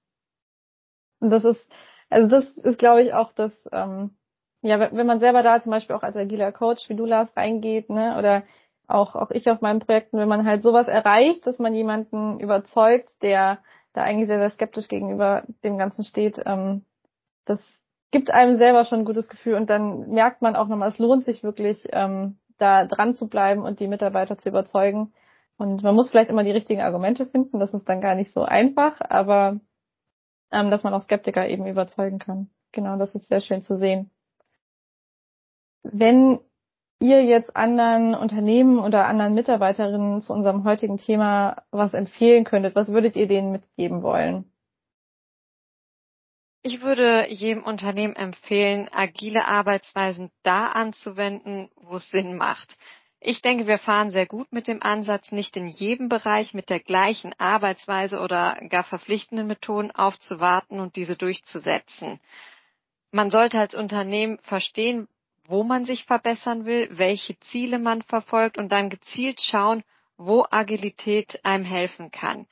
Und 1.20 1.30
das 1.30 1.44
ist, 1.44 1.64
also 2.08 2.28
das 2.28 2.50
ist, 2.52 2.78
glaube 2.78 3.02
ich, 3.02 3.12
auch 3.12 3.32
das, 3.32 3.52
ähm, 3.72 4.17
ja, 4.62 4.92
wenn 4.92 5.06
man 5.06 5.20
selber 5.20 5.42
da 5.42 5.60
zum 5.60 5.70
Beispiel 5.70 5.96
auch 5.96 6.02
als 6.02 6.16
agiler 6.16 6.52
Coach, 6.52 6.88
wie 6.88 6.96
du 6.96 7.04
Lars, 7.04 7.34
reingeht, 7.36 7.90
ne, 7.90 8.16
oder 8.18 8.42
auch, 8.86 9.14
auch 9.14 9.30
ich 9.30 9.48
auf 9.48 9.60
meinen 9.60 9.80
Projekten, 9.80 10.18
wenn 10.18 10.28
man 10.28 10.46
halt 10.46 10.62
sowas 10.62 10.88
erreicht, 10.88 11.46
dass 11.46 11.58
man 11.58 11.74
jemanden 11.74 12.40
überzeugt, 12.40 13.22
der 13.22 13.58
da 13.92 14.02
eigentlich 14.02 14.28
sehr, 14.28 14.38
sehr 14.38 14.50
skeptisch 14.50 14.88
gegenüber 14.88 15.44
dem 15.62 15.78
Ganzen 15.78 16.04
steht, 16.04 16.40
ähm, 16.44 16.84
das 17.44 17.60
gibt 18.10 18.30
einem 18.30 18.56
selber 18.58 18.84
schon 18.84 19.00
ein 19.00 19.04
gutes 19.04 19.28
Gefühl 19.28 19.54
und 19.54 19.68
dann 19.70 20.08
merkt 20.10 20.42
man 20.42 20.56
auch 20.56 20.68
nochmal, 20.68 20.88
es 20.88 20.98
lohnt 20.98 21.24
sich 21.24 21.42
wirklich, 21.42 21.86
ähm, 21.92 22.38
da 22.58 22.86
dran 22.86 23.14
zu 23.14 23.28
bleiben 23.28 23.62
und 23.62 23.80
die 23.80 23.88
Mitarbeiter 23.88 24.36
zu 24.38 24.48
überzeugen. 24.48 25.12
Und 25.56 25.82
man 25.82 25.94
muss 25.94 26.10
vielleicht 26.10 26.30
immer 26.30 26.44
die 26.44 26.50
richtigen 26.50 26.80
Argumente 26.80 27.26
finden, 27.26 27.58
das 27.58 27.74
ist 27.74 27.88
dann 27.88 28.00
gar 28.00 28.14
nicht 28.14 28.32
so 28.32 28.42
einfach, 28.42 29.00
aber 29.00 29.60
ähm, 30.52 30.70
dass 30.70 30.82
man 30.82 30.94
auch 30.94 31.00
Skeptiker 31.00 31.48
eben 31.48 31.66
überzeugen 31.66 32.18
kann. 32.18 32.50
Genau, 32.72 32.96
das 32.96 33.14
ist 33.14 33.28
sehr 33.28 33.40
schön 33.40 33.62
zu 33.62 33.76
sehen. 33.76 34.10
Wenn 35.90 36.40
ihr 37.00 37.24
jetzt 37.24 37.56
anderen 37.56 38.14
Unternehmen 38.14 38.78
oder 38.78 39.06
anderen 39.06 39.34
Mitarbeiterinnen 39.34 40.20
zu 40.20 40.32
unserem 40.32 40.64
heutigen 40.64 40.98
Thema 40.98 41.62
was 41.70 41.94
empfehlen 41.94 42.44
könntet, 42.44 42.74
was 42.74 42.88
würdet 42.88 43.16
ihr 43.16 43.28
denen 43.28 43.52
mitgeben 43.52 44.02
wollen? 44.02 44.52
Ich 46.62 46.82
würde 46.82 47.30
jedem 47.30 47.62
Unternehmen 47.62 48.16
empfehlen, 48.16 48.88
agile 48.92 49.46
Arbeitsweisen 49.46 50.30
da 50.42 50.66
anzuwenden, 50.66 51.70
wo 51.76 51.96
es 51.96 52.10
Sinn 52.10 52.36
macht. 52.36 52.76
Ich 53.20 53.40
denke, 53.42 53.66
wir 53.66 53.78
fahren 53.78 54.10
sehr 54.10 54.26
gut 54.26 54.52
mit 54.52 54.66
dem 54.66 54.82
Ansatz, 54.82 55.32
nicht 55.32 55.56
in 55.56 55.66
jedem 55.66 56.08
Bereich 56.08 56.54
mit 56.54 56.68
der 56.68 56.80
gleichen 56.80 57.32
Arbeitsweise 57.38 58.18
oder 58.20 58.60
gar 58.68 58.84
verpflichtenden 58.84 59.46
Methoden 59.46 59.90
aufzuwarten 59.92 60.80
und 60.80 60.96
diese 60.96 61.16
durchzusetzen. 61.16 62.20
Man 63.10 63.30
sollte 63.30 63.58
als 63.58 63.74
Unternehmen 63.74 64.38
verstehen, 64.42 65.08
wo 65.48 65.64
man 65.64 65.86
sich 65.86 66.04
verbessern 66.04 66.66
will, 66.66 66.88
welche 66.92 67.40
Ziele 67.40 67.78
man 67.78 68.02
verfolgt 68.02 68.58
und 68.58 68.68
dann 68.70 68.90
gezielt 68.90 69.40
schauen, 69.40 69.82
wo 70.18 70.44
Agilität 70.50 71.40
einem 71.42 71.64
helfen 71.64 72.10
kann. 72.10 72.46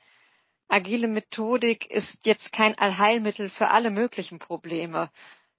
Agile 0.67 1.07
Methodik 1.07 1.85
ist 1.91 2.25
jetzt 2.25 2.51
kein 2.51 2.75
Allheilmittel 2.77 3.49
für 3.49 3.69
alle 3.69 3.91
möglichen 3.91 4.39
Probleme. 4.39 5.11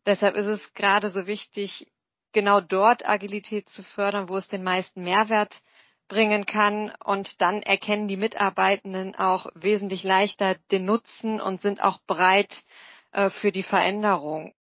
Deshalb 0.04 0.34
ist 0.34 0.46
es 0.46 0.74
gerade 0.74 1.10
so 1.10 1.28
wichtig, 1.28 1.86
genau 2.32 2.60
dort 2.60 3.08
Agilität 3.08 3.68
zu 3.68 3.84
fördern, 3.84 4.28
wo 4.28 4.36
es 4.36 4.48
den 4.48 4.64
meisten 4.64 5.04
Mehrwert 5.04 5.62
bringen 6.08 6.44
kann. 6.44 6.92
Und 7.04 7.40
dann 7.40 7.62
erkennen 7.62 8.08
die 8.08 8.16
Mitarbeitenden 8.16 9.14
auch 9.14 9.46
wesentlich 9.54 10.02
leichter 10.02 10.56
den 10.72 10.86
Nutzen 10.86 11.40
und 11.40 11.60
sind 11.60 11.84
auch 11.84 12.00
bereit 12.00 12.64
äh, 13.12 13.30
für 13.30 13.52
die 13.52 13.62
Veränderung. 13.62 14.54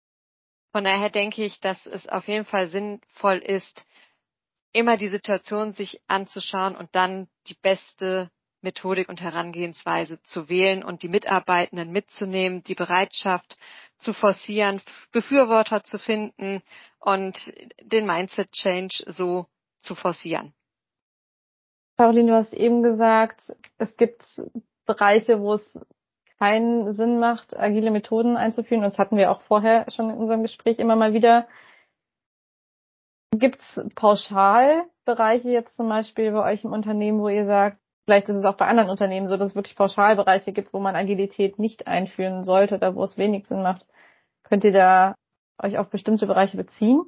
Von 0.76 0.84
daher 0.84 1.08
denke 1.08 1.42
ich, 1.42 1.58
dass 1.60 1.86
es 1.86 2.06
auf 2.06 2.28
jeden 2.28 2.44
Fall 2.44 2.66
sinnvoll 2.66 3.38
ist, 3.38 3.86
immer 4.74 4.98
die 4.98 5.08
Situation 5.08 5.72
sich 5.72 6.02
anzuschauen 6.06 6.76
und 6.76 6.94
dann 6.94 7.28
die 7.46 7.56
beste 7.62 8.30
Methodik 8.60 9.08
und 9.08 9.22
Herangehensweise 9.22 10.22
zu 10.24 10.50
wählen 10.50 10.84
und 10.84 11.02
die 11.02 11.08
Mitarbeitenden 11.08 11.92
mitzunehmen, 11.92 12.62
die 12.62 12.74
Bereitschaft 12.74 13.56
zu 13.96 14.12
forcieren, 14.12 14.82
Befürworter 15.12 15.82
zu 15.82 15.98
finden 15.98 16.60
und 16.98 17.38
den 17.80 18.04
Mindset 18.04 18.52
Change 18.52 19.02
so 19.06 19.46
zu 19.80 19.94
forcieren. 19.94 20.52
Caroline, 21.96 22.32
du 22.32 22.36
hast 22.36 22.52
eben 22.52 22.82
gesagt, 22.82 23.50
es 23.78 23.96
gibt 23.96 24.42
Bereiche, 24.84 25.40
wo 25.40 25.54
es 25.54 25.78
keinen 26.38 26.92
Sinn 26.94 27.18
macht, 27.18 27.56
agile 27.56 27.90
Methoden 27.90 28.36
einzuführen. 28.36 28.84
Und 28.84 28.90
das 28.90 28.98
hatten 28.98 29.16
wir 29.16 29.30
auch 29.30 29.40
vorher 29.42 29.90
schon 29.90 30.10
in 30.10 30.16
unserem 30.16 30.42
Gespräch 30.42 30.78
immer 30.78 30.96
mal 30.96 31.12
wieder. 31.12 31.48
Gibt 33.32 33.60
es 33.60 33.94
Pauschalbereiche 33.94 35.50
jetzt 35.50 35.76
zum 35.76 35.88
Beispiel 35.88 36.32
bei 36.32 36.52
euch 36.52 36.64
im 36.64 36.72
Unternehmen, 36.72 37.20
wo 37.20 37.28
ihr 37.28 37.46
sagt, 37.46 37.78
vielleicht 38.04 38.28
ist 38.28 38.36
es 38.36 38.44
auch 38.44 38.56
bei 38.56 38.66
anderen 38.66 38.90
Unternehmen 38.90 39.28
so, 39.28 39.36
dass 39.36 39.50
es 39.50 39.54
wirklich 39.54 39.76
Pauschalbereiche 39.76 40.52
gibt, 40.52 40.72
wo 40.72 40.80
man 40.80 40.96
Agilität 40.96 41.58
nicht 41.58 41.86
einführen 41.86 42.44
sollte 42.44 42.76
oder 42.76 42.94
wo 42.94 43.04
es 43.04 43.18
wenig 43.18 43.46
Sinn 43.46 43.62
macht. 43.62 43.84
Könnt 44.44 44.64
ihr 44.64 44.72
da 44.72 45.14
euch 45.60 45.76
auf 45.78 45.90
bestimmte 45.90 46.26
Bereiche 46.26 46.56
beziehen? 46.56 47.02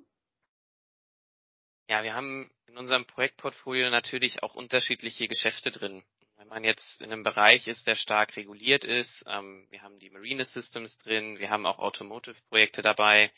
Ja, 1.88 2.02
wir 2.02 2.14
haben 2.14 2.50
in 2.66 2.76
unserem 2.76 3.06
Projektportfolio 3.06 3.88
natürlich 3.90 4.42
auch 4.42 4.54
unterschiedliche 4.54 5.28
Geschäfte 5.28 5.70
drin. 5.70 6.02
Wenn 6.48 6.62
man 6.62 6.64
jetzt 6.64 7.02
in 7.02 7.12
einem 7.12 7.24
Bereich 7.24 7.66
ist, 7.66 7.86
der 7.86 7.94
stark 7.94 8.34
reguliert 8.38 8.82
ist, 8.82 9.22
ähm, 9.28 9.66
wir 9.68 9.82
haben 9.82 9.98
die 9.98 10.08
Marine 10.08 10.46
Systems 10.46 10.96
drin, 10.96 11.38
wir 11.38 11.50
haben 11.50 11.66
auch 11.66 11.78
Automotive-Projekte 11.78 12.80
dabei, 12.80 13.30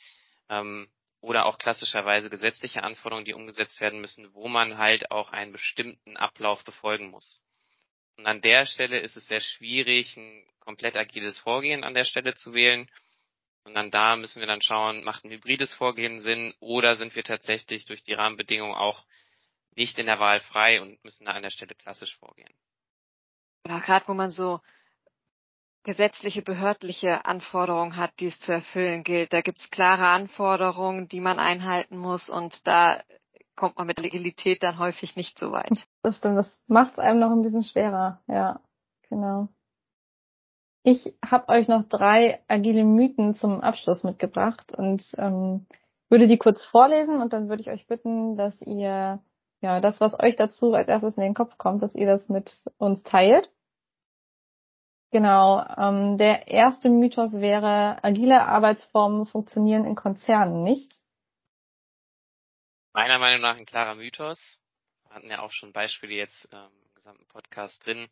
ähm, 0.48 0.88
oder 1.20 1.46
auch 1.46 1.58
klassischerweise 1.58 2.30
gesetzliche 2.30 2.84
Anforderungen, 2.84 3.24
die 3.24 3.34
umgesetzt 3.34 3.80
werden 3.80 4.00
müssen, 4.00 4.32
wo 4.32 4.46
man 4.46 4.78
halt 4.78 5.10
auch 5.10 5.32
einen 5.32 5.50
bestimmten 5.50 6.16
Ablauf 6.16 6.62
befolgen 6.62 7.10
muss. 7.10 7.42
Und 8.16 8.28
an 8.28 8.42
der 8.42 8.64
Stelle 8.64 9.00
ist 9.00 9.16
es 9.16 9.26
sehr 9.26 9.40
schwierig, 9.40 10.16
ein 10.16 10.46
komplett 10.60 10.96
agiles 10.96 11.36
Vorgehen 11.40 11.82
an 11.82 11.94
der 11.94 12.04
Stelle 12.04 12.36
zu 12.36 12.54
wählen. 12.54 12.88
Und 13.64 13.74
dann 13.74 13.90
da 13.90 14.14
müssen 14.14 14.38
wir 14.38 14.46
dann 14.46 14.62
schauen, 14.62 15.02
macht 15.02 15.24
ein 15.24 15.32
hybrides 15.32 15.74
Vorgehen 15.74 16.20
Sinn 16.20 16.54
oder 16.60 16.94
sind 16.94 17.16
wir 17.16 17.24
tatsächlich 17.24 17.86
durch 17.86 18.04
die 18.04 18.14
Rahmenbedingungen 18.14 18.76
auch 18.76 19.04
nicht 19.74 19.98
in 19.98 20.06
der 20.06 20.20
Wahl 20.20 20.38
frei 20.38 20.80
und 20.80 21.02
müssen 21.02 21.24
da 21.24 21.32
an 21.32 21.42
der 21.42 21.50
Stelle 21.50 21.74
klassisch 21.74 22.16
vorgehen. 22.16 22.54
Ja, 23.66 23.78
gerade 23.78 24.08
wo 24.08 24.14
man 24.14 24.30
so 24.30 24.60
gesetzliche, 25.82 26.42
behördliche 26.42 27.24
Anforderungen 27.24 27.96
hat, 27.96 28.12
die 28.20 28.26
es 28.26 28.38
zu 28.40 28.52
erfüllen 28.52 29.02
gilt. 29.02 29.32
Da 29.32 29.40
gibt 29.40 29.60
es 29.60 29.70
klare 29.70 30.08
Anforderungen, 30.08 31.08
die 31.08 31.20
man 31.20 31.38
einhalten 31.38 31.96
muss 31.96 32.28
und 32.28 32.66
da 32.66 33.02
kommt 33.56 33.76
man 33.76 33.86
mit 33.86 33.98
Legalität 33.98 34.62
dann 34.62 34.78
häufig 34.78 35.16
nicht 35.16 35.38
so 35.38 35.52
weit. 35.52 35.86
Das 36.02 36.16
stimmt, 36.16 36.38
das 36.38 36.60
macht 36.66 36.92
es 36.92 36.98
einem 36.98 37.20
noch 37.20 37.30
ein 37.30 37.42
bisschen 37.42 37.62
schwerer. 37.62 38.20
Ja, 38.26 38.60
genau. 39.08 39.48
Ich 40.82 41.14
habe 41.24 41.48
euch 41.48 41.68
noch 41.68 41.84
drei 41.88 42.40
agile 42.48 42.84
Mythen 42.84 43.34
zum 43.34 43.60
Abschluss 43.60 44.02
mitgebracht 44.02 44.72
und 44.74 45.04
ähm, 45.18 45.66
würde 46.08 46.26
die 46.26 46.38
kurz 46.38 46.64
vorlesen 46.64 47.20
und 47.20 47.34
dann 47.34 47.50
würde 47.50 47.60
ich 47.60 47.70
euch 47.70 47.86
bitten, 47.86 48.36
dass 48.36 48.60
ihr 48.62 49.20
ja 49.60 49.80
das, 49.80 50.00
was 50.00 50.18
euch 50.18 50.36
dazu 50.36 50.74
als 50.74 50.88
erstes 50.88 51.16
in 51.16 51.22
den 51.22 51.34
Kopf 51.34 51.56
kommt, 51.58 51.82
dass 51.82 51.94
ihr 51.94 52.06
das 52.06 52.28
mit 52.28 52.56
uns 52.78 53.02
teilt. 53.02 53.50
Genau. 55.12 55.64
Ähm, 55.76 56.18
der 56.18 56.48
erste 56.48 56.88
Mythos 56.88 57.32
wäre, 57.32 58.02
agile 58.02 58.46
Arbeitsformen 58.46 59.26
funktionieren 59.26 59.84
in 59.84 59.96
Konzernen 59.96 60.62
nicht. 60.62 61.00
Meiner 62.92 63.18
Meinung 63.18 63.40
nach 63.40 63.56
ein 63.56 63.66
klarer 63.66 63.96
Mythos. 63.96 64.58
Wir 65.04 65.14
hatten 65.14 65.30
ja 65.30 65.40
auch 65.40 65.50
schon 65.50 65.72
Beispiele 65.72 66.14
jetzt 66.14 66.48
ähm, 66.52 66.70
im 66.86 66.94
gesamten 66.94 67.26
Podcast 67.26 67.84
drin. 67.84 68.08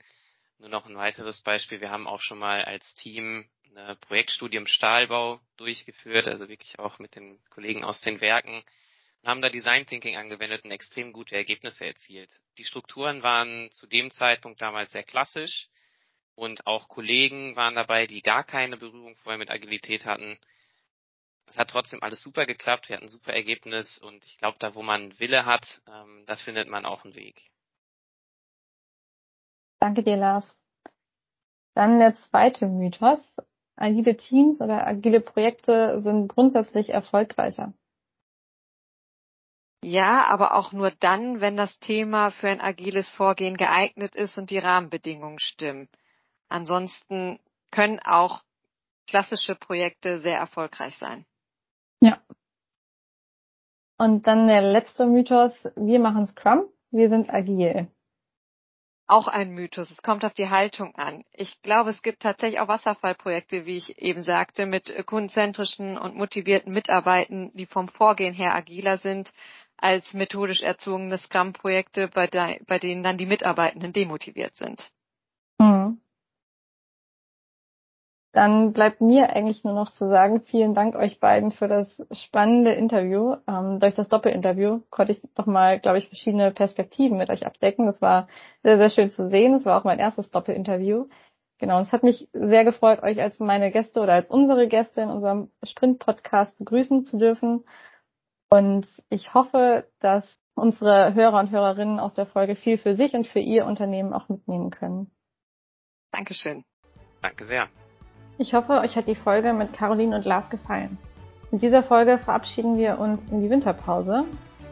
Nur 0.58 0.68
noch 0.68 0.86
ein 0.86 0.96
weiteres 0.96 1.40
Beispiel. 1.40 1.80
Wir 1.80 1.90
haben 1.90 2.08
auch 2.08 2.20
schon 2.20 2.38
mal 2.38 2.64
als 2.64 2.94
Team 2.94 3.48
eine 3.70 3.94
Projektstudie 3.96 4.56
im 4.56 4.66
Stahlbau 4.66 5.40
durchgeführt, 5.56 6.26
also 6.26 6.48
wirklich 6.48 6.80
auch 6.80 6.98
mit 6.98 7.14
den 7.14 7.38
Kollegen 7.50 7.84
aus 7.84 8.00
den 8.00 8.20
Werken 8.20 8.64
haben 9.24 9.42
da 9.42 9.48
Design 9.48 9.86
Thinking 9.86 10.16
angewendet 10.16 10.64
und 10.64 10.70
extrem 10.70 11.12
gute 11.12 11.36
Ergebnisse 11.36 11.84
erzielt. 11.84 12.30
Die 12.56 12.64
Strukturen 12.64 13.22
waren 13.22 13.70
zu 13.72 13.86
dem 13.86 14.10
Zeitpunkt 14.10 14.62
damals 14.62 14.92
sehr 14.92 15.02
klassisch 15.02 15.68
und 16.34 16.66
auch 16.66 16.88
Kollegen 16.88 17.56
waren 17.56 17.74
dabei, 17.74 18.06
die 18.06 18.22
gar 18.22 18.44
keine 18.44 18.76
Berührung 18.76 19.16
vorher 19.16 19.38
mit 19.38 19.50
Agilität 19.50 20.04
hatten. 20.04 20.38
Es 21.46 21.56
hat 21.56 21.70
trotzdem 21.70 22.02
alles 22.02 22.22
super 22.22 22.46
geklappt, 22.46 22.88
wir 22.88 22.96
hatten 22.96 23.06
ein 23.06 23.10
super 23.10 23.32
Ergebnis 23.32 23.98
und 23.98 24.24
ich 24.24 24.38
glaube, 24.38 24.58
da 24.60 24.74
wo 24.74 24.82
man 24.82 25.18
Wille 25.18 25.46
hat, 25.46 25.82
ähm, 25.88 26.24
da 26.26 26.36
findet 26.36 26.68
man 26.68 26.84
auch 26.84 27.04
einen 27.04 27.16
Weg. 27.16 27.50
Danke 29.80 30.02
dir, 30.02 30.16
Lars. 30.16 30.56
Dann 31.74 31.98
der 31.98 32.14
zweite 32.14 32.66
Mythos. 32.66 33.20
Agile 33.76 34.16
Teams 34.16 34.60
oder 34.60 34.86
agile 34.86 35.20
Projekte 35.20 36.00
sind 36.02 36.28
grundsätzlich 36.28 36.90
erfolgreicher. 36.90 37.72
Ja, 39.82 40.26
aber 40.26 40.54
auch 40.54 40.72
nur 40.72 40.90
dann, 40.90 41.40
wenn 41.40 41.56
das 41.56 41.78
Thema 41.78 42.30
für 42.30 42.48
ein 42.48 42.60
agiles 42.60 43.08
Vorgehen 43.10 43.56
geeignet 43.56 44.14
ist 44.14 44.36
und 44.36 44.50
die 44.50 44.58
Rahmenbedingungen 44.58 45.38
stimmen. 45.38 45.88
Ansonsten 46.48 47.38
können 47.70 48.00
auch 48.00 48.42
klassische 49.06 49.54
Projekte 49.54 50.18
sehr 50.18 50.38
erfolgreich 50.38 50.96
sein. 50.98 51.24
Ja. 52.00 52.20
Und 53.98 54.26
dann 54.26 54.48
der 54.48 54.62
letzte 54.62 55.06
Mythos, 55.06 55.52
wir 55.76 56.00
machen 56.00 56.26
Scrum, 56.26 56.64
wir 56.90 57.08
sind 57.08 57.30
agil. 57.30 57.88
Auch 59.10 59.26
ein 59.26 59.50
Mythos. 59.50 59.90
Es 59.90 60.02
kommt 60.02 60.24
auf 60.24 60.34
die 60.34 60.50
Haltung 60.50 60.94
an. 60.94 61.24
Ich 61.32 61.62
glaube, 61.62 61.90
es 61.90 62.02
gibt 62.02 62.22
tatsächlich 62.22 62.60
auch 62.60 62.68
Wasserfallprojekte, 62.68 63.64
wie 63.64 63.78
ich 63.78 63.98
eben 63.98 64.20
sagte, 64.20 64.66
mit 64.66 64.94
kundenzentrischen 65.06 65.96
und 65.96 66.14
motivierten 66.14 66.72
Mitarbeitern, 66.72 67.50
die 67.54 67.64
vom 67.64 67.88
Vorgehen 67.88 68.34
her 68.34 68.54
agiler 68.54 68.98
sind 68.98 69.32
als 69.78 70.12
methodisch 70.14 70.62
erzwungene 70.62 71.18
Scrum-Projekte, 71.18 72.08
bei, 72.08 72.26
de 72.26 72.60
bei 72.66 72.78
denen 72.78 73.02
dann 73.02 73.18
die 73.18 73.26
Mitarbeitenden 73.26 73.92
demotiviert 73.92 74.54
sind. 74.56 74.90
Mhm. 75.58 76.00
Dann 78.32 78.72
bleibt 78.72 79.00
mir 79.00 79.30
eigentlich 79.30 79.64
nur 79.64 79.72
noch 79.72 79.90
zu 79.90 80.08
sagen, 80.08 80.42
vielen 80.42 80.74
Dank 80.74 80.94
euch 80.94 81.18
beiden 81.18 81.50
für 81.50 81.66
das 81.66 81.88
spannende 82.12 82.72
Interview. 82.72 83.36
Ähm, 83.48 83.80
durch 83.80 83.94
das 83.94 84.08
Doppelinterview 84.08 84.82
konnte 84.90 85.12
ich 85.12 85.22
nochmal, 85.36 85.80
glaube 85.80 85.98
ich, 85.98 86.08
verschiedene 86.08 86.50
Perspektiven 86.50 87.16
mit 87.16 87.30
euch 87.30 87.46
abdecken. 87.46 87.86
Das 87.86 88.02
war 88.02 88.28
sehr, 88.62 88.76
sehr 88.76 88.90
schön 88.90 89.10
zu 89.10 89.30
sehen. 89.30 89.54
Das 89.54 89.64
war 89.64 89.80
auch 89.80 89.84
mein 89.84 89.98
erstes 89.98 90.30
Doppelinterview. 90.30 91.06
Genau, 91.58 91.80
es 91.80 91.90
hat 91.92 92.02
mich 92.04 92.28
sehr 92.32 92.64
gefreut, 92.64 93.02
euch 93.02 93.20
als 93.20 93.40
meine 93.40 93.72
Gäste 93.72 94.00
oder 94.00 94.12
als 94.12 94.28
unsere 94.30 94.68
Gäste 94.68 95.00
in 95.00 95.08
unserem 95.10 95.50
Sprint-Podcast 95.64 96.56
begrüßen 96.58 97.04
zu 97.04 97.18
dürfen. 97.18 97.64
Und 98.50 98.86
ich 99.10 99.34
hoffe, 99.34 99.86
dass 100.00 100.24
unsere 100.54 101.14
Hörer 101.14 101.40
und 101.40 101.50
Hörerinnen 101.50 102.00
aus 102.00 102.14
der 102.14 102.26
Folge 102.26 102.56
viel 102.56 102.78
für 102.78 102.96
sich 102.96 103.14
und 103.14 103.26
für 103.26 103.40
ihr 103.40 103.66
Unternehmen 103.66 104.12
auch 104.12 104.28
mitnehmen 104.28 104.70
können. 104.70 105.10
Dankeschön. 106.12 106.64
Danke 107.22 107.44
sehr. 107.44 107.68
Ich 108.38 108.54
hoffe, 108.54 108.80
euch 108.80 108.96
hat 108.96 109.06
die 109.08 109.14
Folge 109.14 109.52
mit 109.52 109.72
Caroline 109.72 110.16
und 110.16 110.24
Lars 110.24 110.48
gefallen. 110.48 110.98
Mit 111.50 111.62
dieser 111.62 111.82
Folge 111.82 112.18
verabschieden 112.18 112.78
wir 112.78 112.98
uns 112.98 113.26
in 113.30 113.42
die 113.42 113.50
Winterpause. 113.50 114.24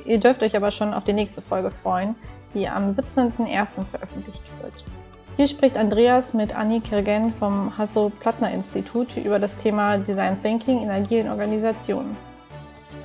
Ihr 0.05 0.21
dürft 0.21 0.43
euch 0.43 0.57
aber 0.57 0.71
schon 0.71 0.95
auf 0.95 1.05
die 1.05 1.13
nächste 1.13 1.43
Folge 1.43 1.71
freuen, 1.71 2.15
die 2.55 2.69
am 2.69 2.91
17.01. 2.91 3.85
veröffentlicht 3.85 4.43
wird. 4.63 4.75
Hier 5.37 5.49
spricht 5.49 5.77
Andreas 5.77 6.33
mit 6.33 6.57
Anni 6.57 6.81
Kirgen 6.81 7.33
vom 7.33 7.77
Hasso-Plattner-Institut 7.77 9.17
über 9.17 9.39
das 9.39 9.57
Thema 9.57 9.99
Design 9.99 10.41
Thinking 10.41 10.83
in 10.83 10.91
agilen 10.91 11.29
Organisationen. 11.29 12.17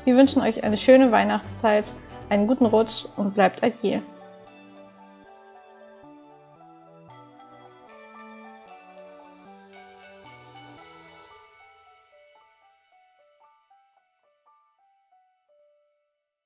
Wir 0.03 0.15
wünschen 0.17 0.41
euch 0.41 0.63
eine 0.63 0.77
schöne 0.77 1.11
Weihnachtszeit, 1.11 1.85
einen 2.29 2.47
guten 2.47 2.65
Rutsch 2.65 3.05
und 3.17 3.35
bleibt 3.35 3.63
agil. 3.63 4.01